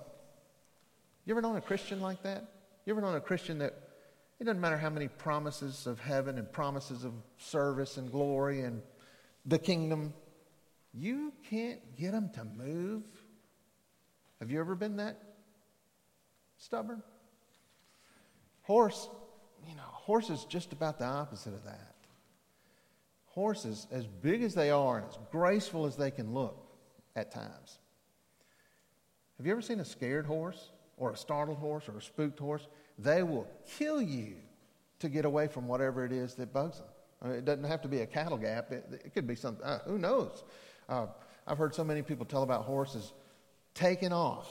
you 1.26 1.34
ever 1.34 1.42
known 1.42 1.58
a 1.58 1.62
Christian 1.62 2.02
like 2.02 2.24
that? 2.24 2.46
You 2.86 2.94
ever 2.94 3.02
known 3.02 3.16
a 3.16 3.22
Christian 3.22 3.60
that 3.60 3.74
it 4.40 4.46
doesn't 4.46 4.62
matter 4.62 4.78
how 4.78 4.90
many 4.90 5.08
promises 5.08 5.86
of 5.86 6.00
heaven 6.00 6.38
and 6.38 6.52
promises 6.52 7.04
of 7.04 7.14
service 7.38 7.98
and 7.98 8.12
glory 8.12 8.62
and 8.62 8.82
the 9.46 9.60
kingdom, 9.60 10.14
you 10.94 11.34
can't 11.50 11.80
get 11.96 12.12
them 12.12 12.30
to 12.36 12.44
move? 12.44 13.04
Have 14.40 14.52
you 14.52 14.60
ever 14.60 14.76
been 14.76 14.98
that 14.98 15.22
stubborn? 16.58 17.02
Horse, 18.64 19.10
you 19.68 19.76
know, 19.76 19.82
horse 19.84 20.30
is 20.30 20.46
just 20.46 20.74
about 20.74 20.98
the 20.98 21.06
opposite 21.06 21.54
of 21.54 21.64
that. 21.66 21.96
Horses, 23.26 23.88
as 23.92 24.08
big 24.08 24.44
as 24.44 24.54
they 24.54 24.72
are 24.72 24.98
and 24.98 25.08
as 25.08 25.18
graceful 25.32 25.86
as 25.86 25.96
they 25.96 26.12
can 26.12 26.34
look 26.34 26.58
at 27.16 27.32
times. 27.32 27.80
Have 29.38 29.46
you 29.46 29.52
ever 29.54 29.62
seen 29.62 29.80
a 29.80 29.86
scared 29.86 30.26
horse 30.26 30.72
or 30.98 31.12
a 31.12 31.18
startled 31.18 31.58
horse 31.58 31.88
or 31.88 31.98
a 31.98 32.02
spooked 32.02 32.40
horse? 32.40 32.68
They 33.00 33.24
will 33.24 33.48
kill 33.78 34.02
you 34.02 34.36
to 35.00 35.10
get 35.10 35.26
away 35.26 35.48
from 35.48 35.68
whatever 35.68 36.06
it 36.06 36.12
is 36.12 36.36
that 36.36 36.54
bugs 36.54 36.78
them. 36.78 36.88
I 37.22 37.28
mean, 37.28 37.38
it 37.38 37.46
doesn't 37.46 37.64
have 37.64 37.82
to 37.82 37.88
be 37.88 38.02
a 38.02 38.06
cattle 38.06 38.38
gap, 38.38 38.72
it, 38.72 39.02
it 39.06 39.14
could 39.14 39.28
be 39.28 39.36
something, 39.36 39.66
uh, 39.66 39.80
who 39.86 39.98
knows? 39.98 40.44
Uh, 40.92 41.08
I've 41.48 41.58
heard 41.58 41.74
so 41.74 41.86
many 41.86 42.02
people 42.02 42.26
tell 42.26 42.44
about 42.44 42.66
horses 42.66 43.14
taking 43.74 44.12
off 44.12 44.48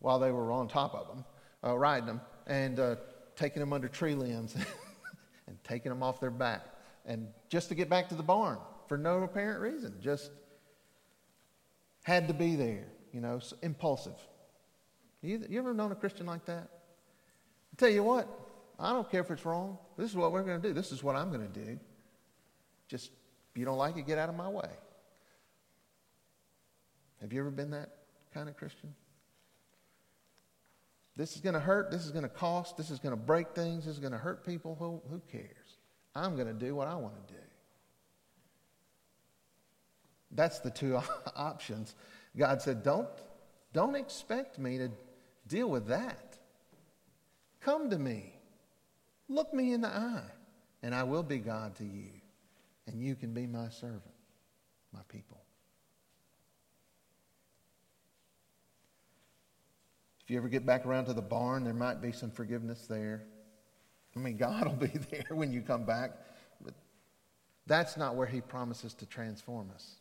while 0.00 0.18
they 0.18 0.30
were 0.30 0.52
on 0.52 0.68
top 0.68 0.94
of 0.94 1.08
them, 1.08 1.24
uh, 1.64 1.76
riding 1.76 2.06
them, 2.06 2.20
and 2.46 2.78
uh, 2.78 2.96
taking 3.34 3.60
them 3.60 3.72
under 3.72 3.88
tree 3.88 4.14
limbs 4.14 4.54
and 5.46 5.64
taking 5.64 5.90
them 5.90 6.02
off 6.02 6.20
their 6.20 6.30
back 6.30 6.66
and 7.06 7.28
just 7.48 7.70
to 7.70 7.74
get 7.74 7.88
back 7.88 8.10
to 8.10 8.14
the 8.14 8.22
barn 8.22 8.58
for 8.88 8.98
no 8.98 9.22
apparent 9.22 9.60
reason. 9.60 9.94
Just 10.02 10.30
had 12.02 12.28
to 12.28 12.34
be 12.34 12.56
there, 12.56 12.86
you 13.12 13.22
know, 13.22 13.40
impulsive. 13.62 14.20
You, 15.22 15.42
you 15.48 15.58
ever 15.58 15.72
known 15.72 15.92
a 15.92 15.94
Christian 15.94 16.26
like 16.26 16.44
that? 16.44 16.68
I 17.72 17.76
tell 17.78 17.88
you 17.88 18.02
what, 18.02 18.28
I 18.78 18.92
don't 18.92 19.10
care 19.10 19.22
if 19.22 19.30
it's 19.30 19.46
wrong. 19.46 19.78
This 19.96 20.10
is 20.10 20.16
what 20.16 20.30
we're 20.30 20.42
going 20.42 20.60
to 20.60 20.68
do. 20.68 20.74
This 20.74 20.92
is 20.92 21.02
what 21.02 21.16
I'm 21.16 21.30
going 21.30 21.50
to 21.50 21.64
do. 21.64 21.78
Just, 22.88 23.10
if 23.50 23.58
you 23.58 23.64
don't 23.64 23.78
like 23.78 23.96
it, 23.96 24.06
get 24.06 24.18
out 24.18 24.28
of 24.28 24.36
my 24.36 24.48
way. 24.48 24.68
Have 27.30 27.34
you 27.34 27.42
ever 27.42 27.52
been 27.52 27.70
that 27.70 27.90
kind 28.34 28.48
of 28.48 28.56
Christian? 28.56 28.92
This 31.14 31.36
is 31.36 31.40
going 31.40 31.54
to 31.54 31.60
hurt. 31.60 31.92
This 31.92 32.04
is 32.04 32.10
going 32.10 32.24
to 32.24 32.28
cost. 32.28 32.76
This 32.76 32.90
is 32.90 32.98
going 32.98 33.12
to 33.12 33.16
break 33.16 33.54
things. 33.54 33.84
This 33.84 33.94
is 33.94 34.00
going 34.00 34.10
to 34.10 34.18
hurt 34.18 34.44
people. 34.44 34.74
Who, 34.80 35.00
who 35.08 35.22
cares? 35.30 35.76
I'm 36.12 36.34
going 36.34 36.48
to 36.48 36.52
do 36.52 36.74
what 36.74 36.88
I 36.88 36.96
want 36.96 37.14
to 37.28 37.34
do. 37.34 37.40
That's 40.32 40.58
the 40.58 40.72
two 40.72 40.98
options. 41.36 41.94
God 42.36 42.60
said, 42.60 42.82
don't, 42.82 43.06
don't 43.72 43.94
expect 43.94 44.58
me 44.58 44.78
to 44.78 44.90
deal 45.46 45.70
with 45.70 45.86
that. 45.86 46.36
Come 47.60 47.90
to 47.90 47.98
me. 48.00 48.34
Look 49.28 49.54
me 49.54 49.72
in 49.72 49.82
the 49.82 49.88
eye, 49.88 50.32
and 50.82 50.96
I 50.96 51.04
will 51.04 51.22
be 51.22 51.38
God 51.38 51.76
to 51.76 51.84
you, 51.84 52.10
and 52.88 53.00
you 53.00 53.14
can 53.14 53.32
be 53.32 53.46
my 53.46 53.68
servant, 53.68 54.02
my 54.92 55.02
people. 55.06 55.39
You 60.30 60.36
ever 60.36 60.48
get 60.48 60.64
back 60.64 60.86
around 60.86 61.06
to 61.06 61.12
the 61.12 61.20
barn, 61.20 61.64
there 61.64 61.74
might 61.74 62.00
be 62.00 62.12
some 62.12 62.30
forgiveness 62.30 62.86
there. 62.86 63.24
I 64.14 64.20
mean, 64.20 64.36
God 64.36 64.64
will 64.64 64.74
be 64.74 64.86
there 65.10 65.26
when 65.30 65.52
you 65.52 65.60
come 65.60 65.84
back, 65.84 66.12
but 66.62 66.72
that's 67.66 67.96
not 67.96 68.14
where 68.14 68.28
He 68.28 68.40
promises 68.40 68.94
to 68.94 69.06
transform 69.06 69.70
us. 69.74 69.96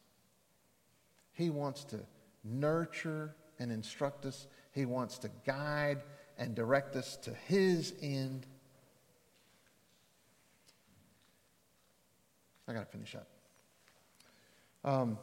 He 1.33 1.49
wants 1.49 1.83
to 1.85 2.01
nurture 2.43 3.33
and 3.57 3.71
instruct 3.71 4.27
us, 4.27 4.45
He 4.71 4.85
wants 4.85 5.17
to 5.17 5.31
guide 5.47 6.03
and 6.37 6.53
direct 6.53 6.95
us 6.95 7.15
to 7.23 7.33
His 7.47 7.95
end. 7.99 8.45
I 12.67 12.73
got 12.73 12.81
to 12.81 12.91
finish 12.91 13.15
up. 13.15 13.27
Um, 14.85 15.17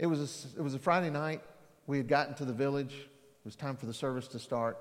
it, 0.00 0.06
was 0.06 0.48
a, 0.56 0.58
it 0.58 0.62
was 0.62 0.74
a 0.74 0.80
Friday 0.80 1.10
night. 1.10 1.42
We 1.92 1.98
had 1.98 2.08
gotten 2.08 2.32
to 2.36 2.46
the 2.46 2.54
village. 2.54 2.94
It 2.94 3.44
was 3.44 3.54
time 3.54 3.76
for 3.76 3.84
the 3.84 3.92
service 3.92 4.26
to 4.28 4.38
start. 4.38 4.78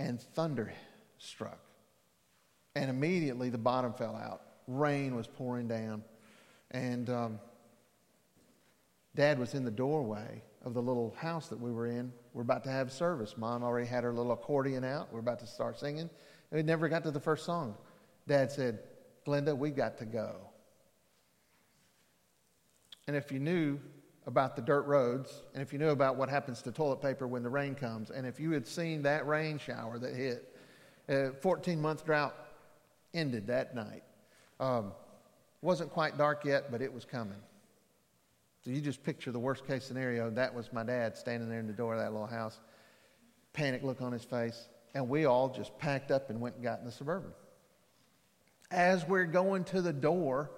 And 0.00 0.20
thunder 0.20 0.72
struck. 1.18 1.60
And 2.74 2.90
immediately 2.90 3.50
the 3.50 3.58
bottom 3.58 3.92
fell 3.92 4.16
out. 4.16 4.40
Rain 4.66 5.14
was 5.14 5.28
pouring 5.28 5.68
down. 5.68 6.02
And 6.72 7.08
um, 7.08 7.38
Dad 9.14 9.38
was 9.38 9.54
in 9.54 9.64
the 9.64 9.70
doorway 9.70 10.42
of 10.64 10.74
the 10.74 10.82
little 10.82 11.14
house 11.18 11.46
that 11.50 11.60
we 11.60 11.70
were 11.70 11.86
in. 11.86 12.12
We're 12.32 12.42
about 12.42 12.64
to 12.64 12.70
have 12.70 12.90
service. 12.90 13.36
Mom 13.36 13.62
already 13.62 13.86
had 13.86 14.02
her 14.02 14.12
little 14.12 14.32
accordion 14.32 14.82
out. 14.82 15.12
We're 15.12 15.20
about 15.20 15.38
to 15.38 15.46
start 15.46 15.78
singing. 15.78 16.10
And 16.10 16.10
we 16.50 16.64
never 16.64 16.88
got 16.88 17.04
to 17.04 17.12
the 17.12 17.20
first 17.20 17.44
song. 17.46 17.76
Dad 18.26 18.50
said, 18.50 18.80
Glenda, 19.24 19.56
we 19.56 19.70
got 19.70 19.98
to 19.98 20.04
go. 20.04 20.34
And 23.06 23.14
if 23.14 23.30
you 23.30 23.38
knew 23.38 23.78
about 24.26 24.56
the 24.56 24.62
dirt 24.62 24.86
roads, 24.86 25.42
and 25.52 25.62
if 25.62 25.72
you 25.72 25.78
knew 25.78 25.90
about 25.90 26.16
what 26.16 26.28
happens 26.28 26.62
to 26.62 26.72
toilet 26.72 27.02
paper 27.02 27.26
when 27.26 27.42
the 27.42 27.50
rain 27.50 27.74
comes, 27.74 28.10
and 28.10 28.26
if 28.26 28.40
you 28.40 28.52
had 28.52 28.66
seen 28.66 29.02
that 29.02 29.26
rain 29.26 29.58
shower 29.58 29.98
that 29.98 30.14
hit, 30.14 30.54
a 31.08 31.32
14 31.32 31.80
month 31.80 32.04
drought 32.04 32.34
ended 33.12 33.46
that 33.48 33.74
night. 33.74 34.02
Um, 34.60 34.92
wasn't 35.60 35.90
quite 35.90 36.16
dark 36.16 36.44
yet, 36.44 36.70
but 36.70 36.80
it 36.80 36.92
was 36.92 37.04
coming. 37.04 37.38
So 38.64 38.70
you 38.70 38.80
just 38.80 39.02
picture 39.02 39.30
the 39.30 39.38
worst 39.38 39.66
case 39.66 39.84
scenario. 39.84 40.30
That 40.30 40.54
was 40.54 40.72
my 40.72 40.84
dad 40.84 41.16
standing 41.16 41.48
there 41.50 41.60
in 41.60 41.66
the 41.66 41.72
door 41.74 41.94
of 41.94 42.00
that 42.00 42.12
little 42.12 42.26
house, 42.26 42.60
panic 43.52 43.82
look 43.82 44.00
on 44.00 44.12
his 44.12 44.24
face, 44.24 44.68
and 44.94 45.08
we 45.08 45.26
all 45.26 45.50
just 45.50 45.76
packed 45.78 46.10
up 46.10 46.30
and 46.30 46.40
went 46.40 46.54
and 46.54 46.64
got 46.64 46.78
in 46.78 46.86
the 46.86 46.92
Suburban. 46.92 47.30
As 48.70 49.06
we're 49.06 49.26
going 49.26 49.64
to 49.64 49.82
the 49.82 49.92
door, 49.92 50.50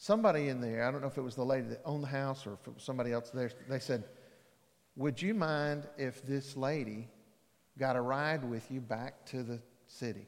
somebody 0.00 0.48
in 0.48 0.62
there, 0.62 0.88
I 0.88 0.90
don't 0.90 1.02
know 1.02 1.08
if 1.08 1.18
it 1.18 1.22
was 1.22 1.36
the 1.36 1.44
lady 1.44 1.68
that 1.68 1.82
owned 1.84 2.02
the 2.02 2.08
house 2.08 2.46
or 2.46 2.54
if 2.54 2.66
it 2.66 2.74
was 2.74 2.82
somebody 2.82 3.12
else 3.12 3.30
there, 3.30 3.50
they 3.68 3.78
said, 3.78 4.02
Would 4.96 5.20
you 5.20 5.34
mind 5.34 5.86
if 5.98 6.26
this 6.26 6.56
lady 6.56 7.06
got 7.78 7.96
a 7.96 8.00
ride 8.00 8.42
with 8.42 8.68
you 8.70 8.80
back 8.80 9.26
to 9.26 9.42
the 9.42 9.60
city? 9.86 10.26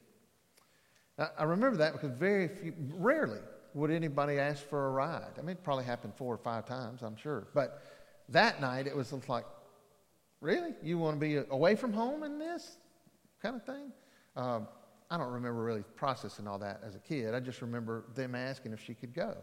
Now, 1.18 1.30
I 1.38 1.44
remember 1.44 1.78
that 1.78 1.94
because 1.94 2.10
very 2.10 2.48
few, 2.48 2.74
rarely 2.94 3.40
would 3.72 3.90
anybody 3.90 4.38
ask 4.38 4.62
for 4.68 4.88
a 4.88 4.90
ride. 4.90 5.32
I 5.38 5.40
mean, 5.40 5.56
it 5.56 5.64
probably 5.64 5.84
happened 5.84 6.12
four 6.16 6.34
or 6.34 6.38
five 6.38 6.66
times, 6.66 7.02
I'm 7.02 7.16
sure. 7.16 7.48
But 7.54 7.82
that 8.28 8.60
night, 8.60 8.86
it 8.86 8.94
was 8.94 9.14
like, 9.26 9.46
really? 10.42 10.74
You 10.82 10.98
want 10.98 11.16
to 11.16 11.20
be 11.20 11.36
away 11.50 11.76
from 11.76 11.94
home 11.94 12.24
in 12.24 12.38
this 12.38 12.76
kind 13.40 13.56
of 13.56 13.64
thing? 13.64 13.92
Um, 14.36 14.68
I 15.12 15.18
don't 15.18 15.30
remember 15.30 15.62
really 15.62 15.84
processing 15.94 16.48
all 16.48 16.58
that 16.60 16.80
as 16.82 16.94
a 16.94 16.98
kid. 16.98 17.34
I 17.34 17.40
just 17.40 17.60
remember 17.60 18.04
them 18.14 18.34
asking 18.34 18.72
if 18.72 18.82
she 18.82 18.94
could 18.94 19.12
go. 19.12 19.36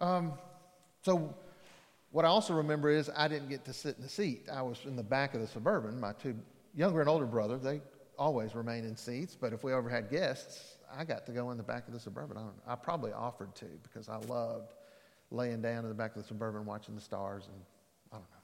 Um, 0.00 0.32
so, 1.02 1.32
what 2.10 2.24
I 2.24 2.28
also 2.28 2.54
remember 2.54 2.90
is 2.90 3.08
I 3.16 3.28
didn't 3.28 3.48
get 3.48 3.64
to 3.66 3.72
sit 3.72 3.96
in 3.96 4.02
the 4.02 4.08
seat. 4.08 4.48
I 4.52 4.62
was 4.62 4.80
in 4.84 4.96
the 4.96 5.04
back 5.04 5.32
of 5.34 5.40
the 5.40 5.46
Suburban. 5.46 6.00
My 6.00 6.12
two 6.14 6.34
younger 6.74 6.98
and 6.98 7.08
older 7.08 7.24
brother, 7.24 7.56
they 7.56 7.82
always 8.18 8.56
remain 8.56 8.84
in 8.84 8.96
seats, 8.96 9.36
but 9.40 9.52
if 9.52 9.62
we 9.62 9.72
ever 9.72 9.88
had 9.88 10.10
guests, 10.10 10.78
I 10.92 11.04
got 11.04 11.24
to 11.26 11.32
go 11.32 11.52
in 11.52 11.56
the 11.56 11.62
back 11.62 11.86
of 11.86 11.94
the 11.94 12.00
Suburban. 12.00 12.36
I, 12.36 12.72
I 12.72 12.74
probably 12.74 13.12
offered 13.12 13.54
to 13.56 13.66
because 13.84 14.08
I 14.08 14.16
loved 14.16 14.74
laying 15.30 15.62
down 15.62 15.84
in 15.84 15.88
the 15.88 15.94
back 15.94 16.16
of 16.16 16.22
the 16.22 16.26
Suburban 16.26 16.66
watching 16.66 16.96
the 16.96 17.00
stars 17.00 17.44
and 17.46 17.62
I 18.10 18.16
don't 18.16 18.22
know. 18.22 18.42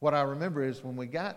What 0.00 0.14
I 0.14 0.22
remember 0.22 0.64
is 0.64 0.82
when 0.82 0.96
we 0.96 1.04
got, 1.04 1.36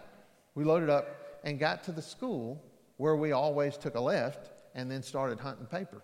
we 0.56 0.64
loaded 0.64 0.90
up 0.90 1.27
and 1.48 1.58
got 1.58 1.82
to 1.82 1.94
the 1.94 2.02
school 2.02 2.62
where 2.98 3.16
we 3.16 3.32
always 3.32 3.78
took 3.78 3.96
a 3.96 4.00
left 4.02 4.52
and 4.76 4.92
then 4.92 5.02
started 5.02 5.40
hunting 5.40 5.66
paper. 5.66 6.02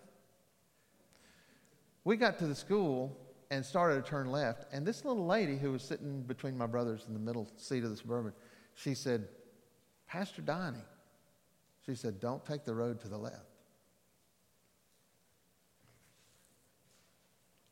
We 2.02 2.16
got 2.16 2.38
to 2.38 2.46
the 2.46 2.54
school 2.54 3.14
and 3.50 3.62
started 3.62 4.02
to 4.02 4.10
turn 4.10 4.30
left, 4.30 4.64
and 4.72 4.86
this 4.86 5.04
little 5.04 5.26
lady 5.26 5.58
who 5.58 5.70
was 5.72 5.82
sitting 5.82 6.22
between 6.22 6.56
my 6.56 6.64
brothers 6.64 7.04
in 7.06 7.12
the 7.12 7.20
middle 7.20 7.46
seat 7.58 7.84
of 7.84 7.90
the 7.90 7.96
Suburban, 7.98 8.32
she 8.74 8.94
said, 8.94 9.28
Pastor 10.08 10.40
Donnie, 10.40 10.78
she 11.84 11.94
said, 11.94 12.20
don't 12.20 12.42
take 12.46 12.64
the 12.64 12.74
road 12.74 12.98
to 13.02 13.08
the 13.08 13.18
left. 13.18 13.44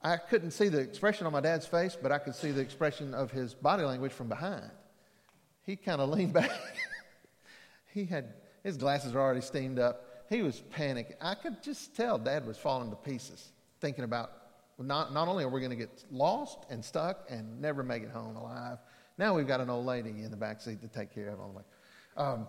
I 0.02 0.18
couldn't 0.18 0.50
see 0.50 0.68
the 0.68 0.80
expression 0.80 1.26
on 1.26 1.32
my 1.32 1.40
dad's 1.40 1.64
face, 1.64 1.96
but 2.00 2.12
I 2.12 2.18
could 2.18 2.34
see 2.34 2.50
the 2.50 2.60
expression 2.60 3.14
of 3.14 3.30
his 3.30 3.54
body 3.54 3.84
language 3.84 4.12
from 4.12 4.28
behind. 4.28 4.70
He 5.62 5.76
kind 5.76 6.02
of 6.02 6.10
leaned 6.10 6.34
back. 6.34 6.50
he 7.92 8.04
had 8.04 8.34
his 8.62 8.76
glasses 8.76 9.12
were 9.12 9.20
already 9.20 9.40
steamed 9.40 9.78
up. 9.78 10.24
He 10.28 10.42
was 10.42 10.62
panicking. 10.74 11.14
I 11.20 11.34
could 11.34 11.62
just 11.62 11.96
tell 11.96 12.18
dad 12.18 12.46
was 12.46 12.56
falling 12.56 12.90
to 12.90 12.96
pieces, 12.96 13.52
thinking 13.80 14.04
about 14.04 14.30
not, 14.78 15.12
not 15.12 15.28
only 15.28 15.44
are 15.44 15.48
we 15.48 15.60
going 15.60 15.70
to 15.70 15.76
get 15.76 16.04
lost 16.10 16.58
and 16.70 16.84
stuck 16.84 17.26
and 17.28 17.60
never 17.60 17.82
make 17.82 18.02
it 18.02 18.10
home 18.10 18.36
alive, 18.36 18.78
now 19.18 19.34
we've 19.34 19.46
got 19.46 19.60
an 19.60 19.68
old 19.68 19.84
lady 19.84 20.10
in 20.10 20.30
the 20.30 20.36
back 20.36 20.60
seat 20.60 20.80
to 20.80 20.88
take 20.88 21.14
care 21.14 21.28
of 21.28 21.40
on 21.40 21.48
the 21.48 21.56
way. 21.58 21.64
Um, 22.16 22.46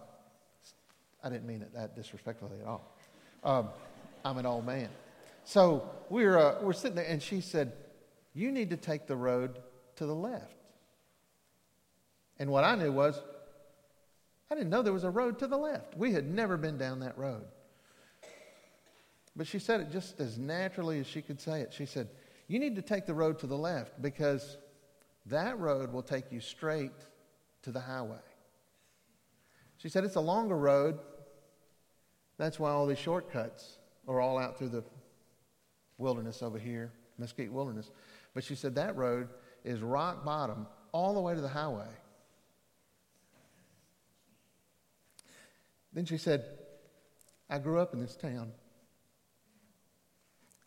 I 1.23 1.29
didn't 1.29 1.45
mean 1.45 1.61
it 1.61 1.73
that 1.73 1.95
disrespectfully 1.95 2.59
at 2.61 2.67
all. 2.67 2.97
Um, 3.43 3.69
I'm 4.23 4.37
an 4.37 4.45
old 4.45 4.65
man. 4.65 4.89
So 5.43 5.89
we're, 6.09 6.37
uh, 6.37 6.61
we're 6.61 6.73
sitting 6.73 6.95
there, 6.95 7.05
and 7.05 7.21
she 7.21 7.41
said, 7.41 7.73
You 8.33 8.51
need 8.51 8.69
to 8.69 8.77
take 8.77 9.07
the 9.07 9.15
road 9.15 9.59
to 9.97 10.05
the 10.05 10.15
left. 10.15 10.55
And 12.39 12.49
what 12.49 12.63
I 12.63 12.75
knew 12.75 12.91
was, 12.91 13.21
I 14.53 14.55
didn't 14.55 14.69
know 14.69 14.83
there 14.83 14.93
was 14.93 15.03
a 15.03 15.09
road 15.09 15.39
to 15.39 15.47
the 15.47 15.57
left. 15.57 15.97
We 15.97 16.13
had 16.13 16.27
never 16.27 16.57
been 16.57 16.77
down 16.77 16.99
that 16.99 17.17
road. 17.17 17.45
But 19.35 19.47
she 19.47 19.57
said 19.57 19.81
it 19.81 19.91
just 19.91 20.19
as 20.19 20.37
naturally 20.37 20.99
as 20.99 21.07
she 21.07 21.23
could 21.23 21.41
say 21.41 21.61
it. 21.61 21.73
She 21.73 21.87
said, 21.87 22.07
You 22.47 22.59
need 22.59 22.75
to 22.75 22.83
take 22.83 23.07
the 23.07 23.15
road 23.15 23.39
to 23.39 23.47
the 23.47 23.57
left 23.57 23.99
because 23.99 24.57
that 25.25 25.57
road 25.57 25.91
will 25.91 26.03
take 26.03 26.31
you 26.31 26.39
straight 26.39 26.91
to 27.63 27.71
the 27.71 27.79
highway. 27.79 28.19
She 29.77 29.89
said, 29.89 30.03
It's 30.03 30.17
a 30.17 30.21
longer 30.21 30.55
road. 30.55 30.99
That's 32.37 32.59
why 32.59 32.69
all 32.69 32.85
these 32.85 32.99
shortcuts 32.99 33.77
are 34.07 34.21
all 34.21 34.37
out 34.37 34.59
through 34.59 34.69
the 34.69 34.83
wilderness 35.97 36.43
over 36.43 36.59
here, 36.59 36.91
Mesquite 37.17 37.51
Wilderness. 37.51 37.89
But 38.35 38.43
she 38.43 38.53
said, 38.53 38.75
That 38.75 38.95
road 38.97 39.29
is 39.63 39.81
rock 39.81 40.23
bottom 40.23 40.67
all 40.91 41.15
the 41.15 41.21
way 41.21 41.33
to 41.33 41.41
the 41.41 41.47
highway. 41.47 41.89
Then 45.93 46.05
she 46.05 46.17
said, 46.17 46.45
I 47.49 47.59
grew 47.59 47.79
up 47.79 47.93
in 47.93 47.99
this 47.99 48.15
town. 48.15 48.51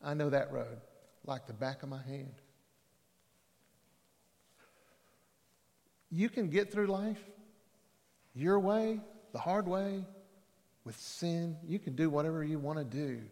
I 0.03 0.15
know 0.15 0.31
that 0.31 0.53
road 0.53 0.79
like 1.25 1.47
the 1.47 1.53
back 1.53 1.83
of 1.83 1.89
my 1.89 2.03
hand. 2.03 2.35
You 6.11 6.29
can 6.29 6.49
get 6.49 6.73
through 6.73 6.87
life 6.87 7.21
your 8.35 8.61
way, 8.61 9.01
the 9.33 9.39
hard 9.39 9.67
way, 9.67 10.05
with 10.85 10.99
sin. 10.99 11.57
You 11.67 11.79
can 11.79 11.97
do 11.97 12.09
whatever 12.09 12.45
you 12.45 12.59
want 12.59 12.79
to 12.79 12.85
do. 12.85 13.23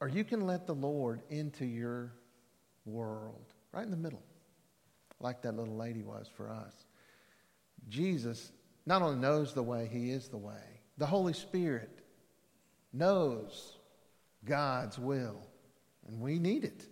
Or 0.00 0.08
you 0.08 0.24
can 0.24 0.46
let 0.46 0.66
the 0.66 0.74
Lord 0.74 1.22
into 1.30 1.64
your 1.64 2.12
world, 2.84 3.54
right 3.72 3.84
in 3.84 3.90
the 3.90 3.96
middle, 3.96 4.22
like 5.20 5.42
that 5.42 5.54
little 5.54 5.76
lady 5.76 6.02
was 6.02 6.28
for 6.36 6.50
us. 6.50 6.74
Jesus 7.88 8.50
not 8.86 9.02
only 9.02 9.16
knows 9.16 9.54
the 9.54 9.62
way, 9.62 9.88
he 9.90 10.10
is 10.10 10.28
the 10.28 10.36
way. 10.36 10.80
The 10.98 11.06
Holy 11.06 11.32
Spirit 11.32 11.90
knows 12.92 13.78
God's 14.44 14.98
will, 14.98 15.46
and 16.06 16.20
we 16.20 16.38
need 16.38 16.64
it. 16.64 16.86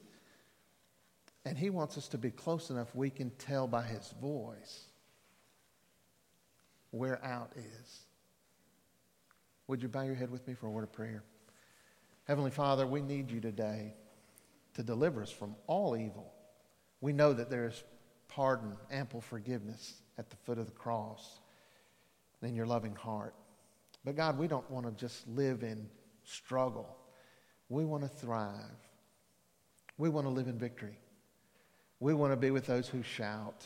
And 1.44 1.58
he 1.58 1.70
wants 1.70 1.98
us 1.98 2.08
to 2.08 2.18
be 2.18 2.30
close 2.30 2.70
enough 2.70 2.94
we 2.94 3.10
can 3.10 3.30
tell 3.30 3.66
by 3.66 3.82
his 3.82 4.14
voice 4.20 4.86
where 6.90 7.22
out 7.24 7.52
is. 7.56 8.00
Would 9.66 9.82
you 9.82 9.88
bow 9.88 10.02
your 10.02 10.14
head 10.14 10.30
with 10.30 10.46
me 10.46 10.54
for 10.54 10.66
a 10.66 10.70
word 10.70 10.84
of 10.84 10.92
prayer? 10.92 11.24
Heavenly 12.24 12.50
Father, 12.50 12.86
we 12.86 13.00
need 13.00 13.30
you 13.30 13.40
today 13.40 13.94
to 14.74 14.82
deliver 14.82 15.22
us 15.22 15.30
from 15.30 15.56
all 15.66 15.96
evil. 15.96 16.32
We 17.00 17.12
know 17.12 17.32
that 17.32 17.50
there 17.50 17.66
is 17.66 17.82
pardon, 18.28 18.76
ample 18.90 19.20
forgiveness 19.20 19.94
at 20.16 20.30
the 20.30 20.36
foot 20.36 20.58
of 20.58 20.66
the 20.66 20.72
cross 20.72 21.40
in 22.42 22.54
your 22.54 22.66
loving 22.66 22.94
heart. 22.94 23.34
But 24.04 24.16
God, 24.16 24.38
we 24.38 24.48
don't 24.48 24.68
want 24.70 24.86
to 24.86 24.92
just 24.92 25.26
live 25.28 25.62
in 25.62 25.88
struggle. 26.24 26.96
We 27.68 27.84
want 27.84 28.02
to 28.02 28.08
thrive. 28.08 28.56
We 29.98 30.08
want 30.08 30.26
to 30.26 30.30
live 30.30 30.48
in 30.48 30.58
victory. 30.58 30.98
We 32.00 32.14
want 32.14 32.32
to 32.32 32.36
be 32.36 32.50
with 32.50 32.66
those 32.66 32.88
who 32.88 33.02
shout 33.02 33.64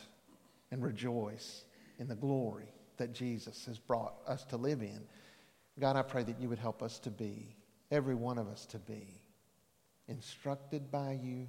and 0.70 0.85
rejoice 0.85 1.64
in 1.99 2.09
the 2.09 2.14
glory 2.14 2.68
that 2.99 3.12
Jesus 3.12 3.64
has 3.66 3.79
brought 3.79 4.14
us 4.27 4.45
to 4.47 4.57
live 4.57 4.83
in. 4.83 5.01
God, 5.79 5.97
I 5.97 6.03
pray 6.03 6.22
that 6.24 6.41
you 6.41 6.49
would 6.49 6.59
help 6.59 6.83
us 6.83 6.99
to 7.01 7.11
be, 7.11 7.57
every 7.91 8.14
one 8.14 8.39
of 8.39 8.49
us 8.49 8.66
to 8.66 8.79
be, 8.79 9.20
instructed 10.09 10.91
by 10.91 11.18
you, 11.22 11.49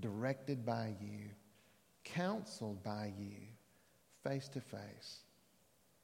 directed 0.00 0.64
by 0.64 0.94
you, 1.00 1.30
counseled 2.04 2.82
by 2.82 3.12
you, 3.18 3.36
face 4.22 4.48
to 4.48 4.60
face, 4.60 5.20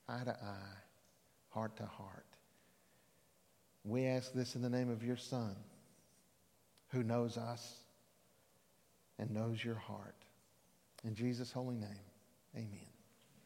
eye 0.09 0.25
to 0.25 0.31
eye, 0.33 0.77
heart 1.51 1.77
to 1.77 1.87
heart. 1.87 2.27
We 3.85 4.07
ask 4.07 4.33
this 4.33 4.57
in 4.57 4.63
the 4.63 4.71
name 4.71 4.91
of 4.91 5.05
your 5.05 5.17
Son, 5.17 5.55
who 6.89 7.03
knows 7.03 7.37
us 7.37 7.77
and 9.19 9.31
knows 9.31 9.63
your 9.63 9.75
heart. 9.75 10.17
In 11.05 11.15
Jesus' 11.15 11.53
holy 11.53 11.77
name, 11.77 11.91
amen. 12.57 12.94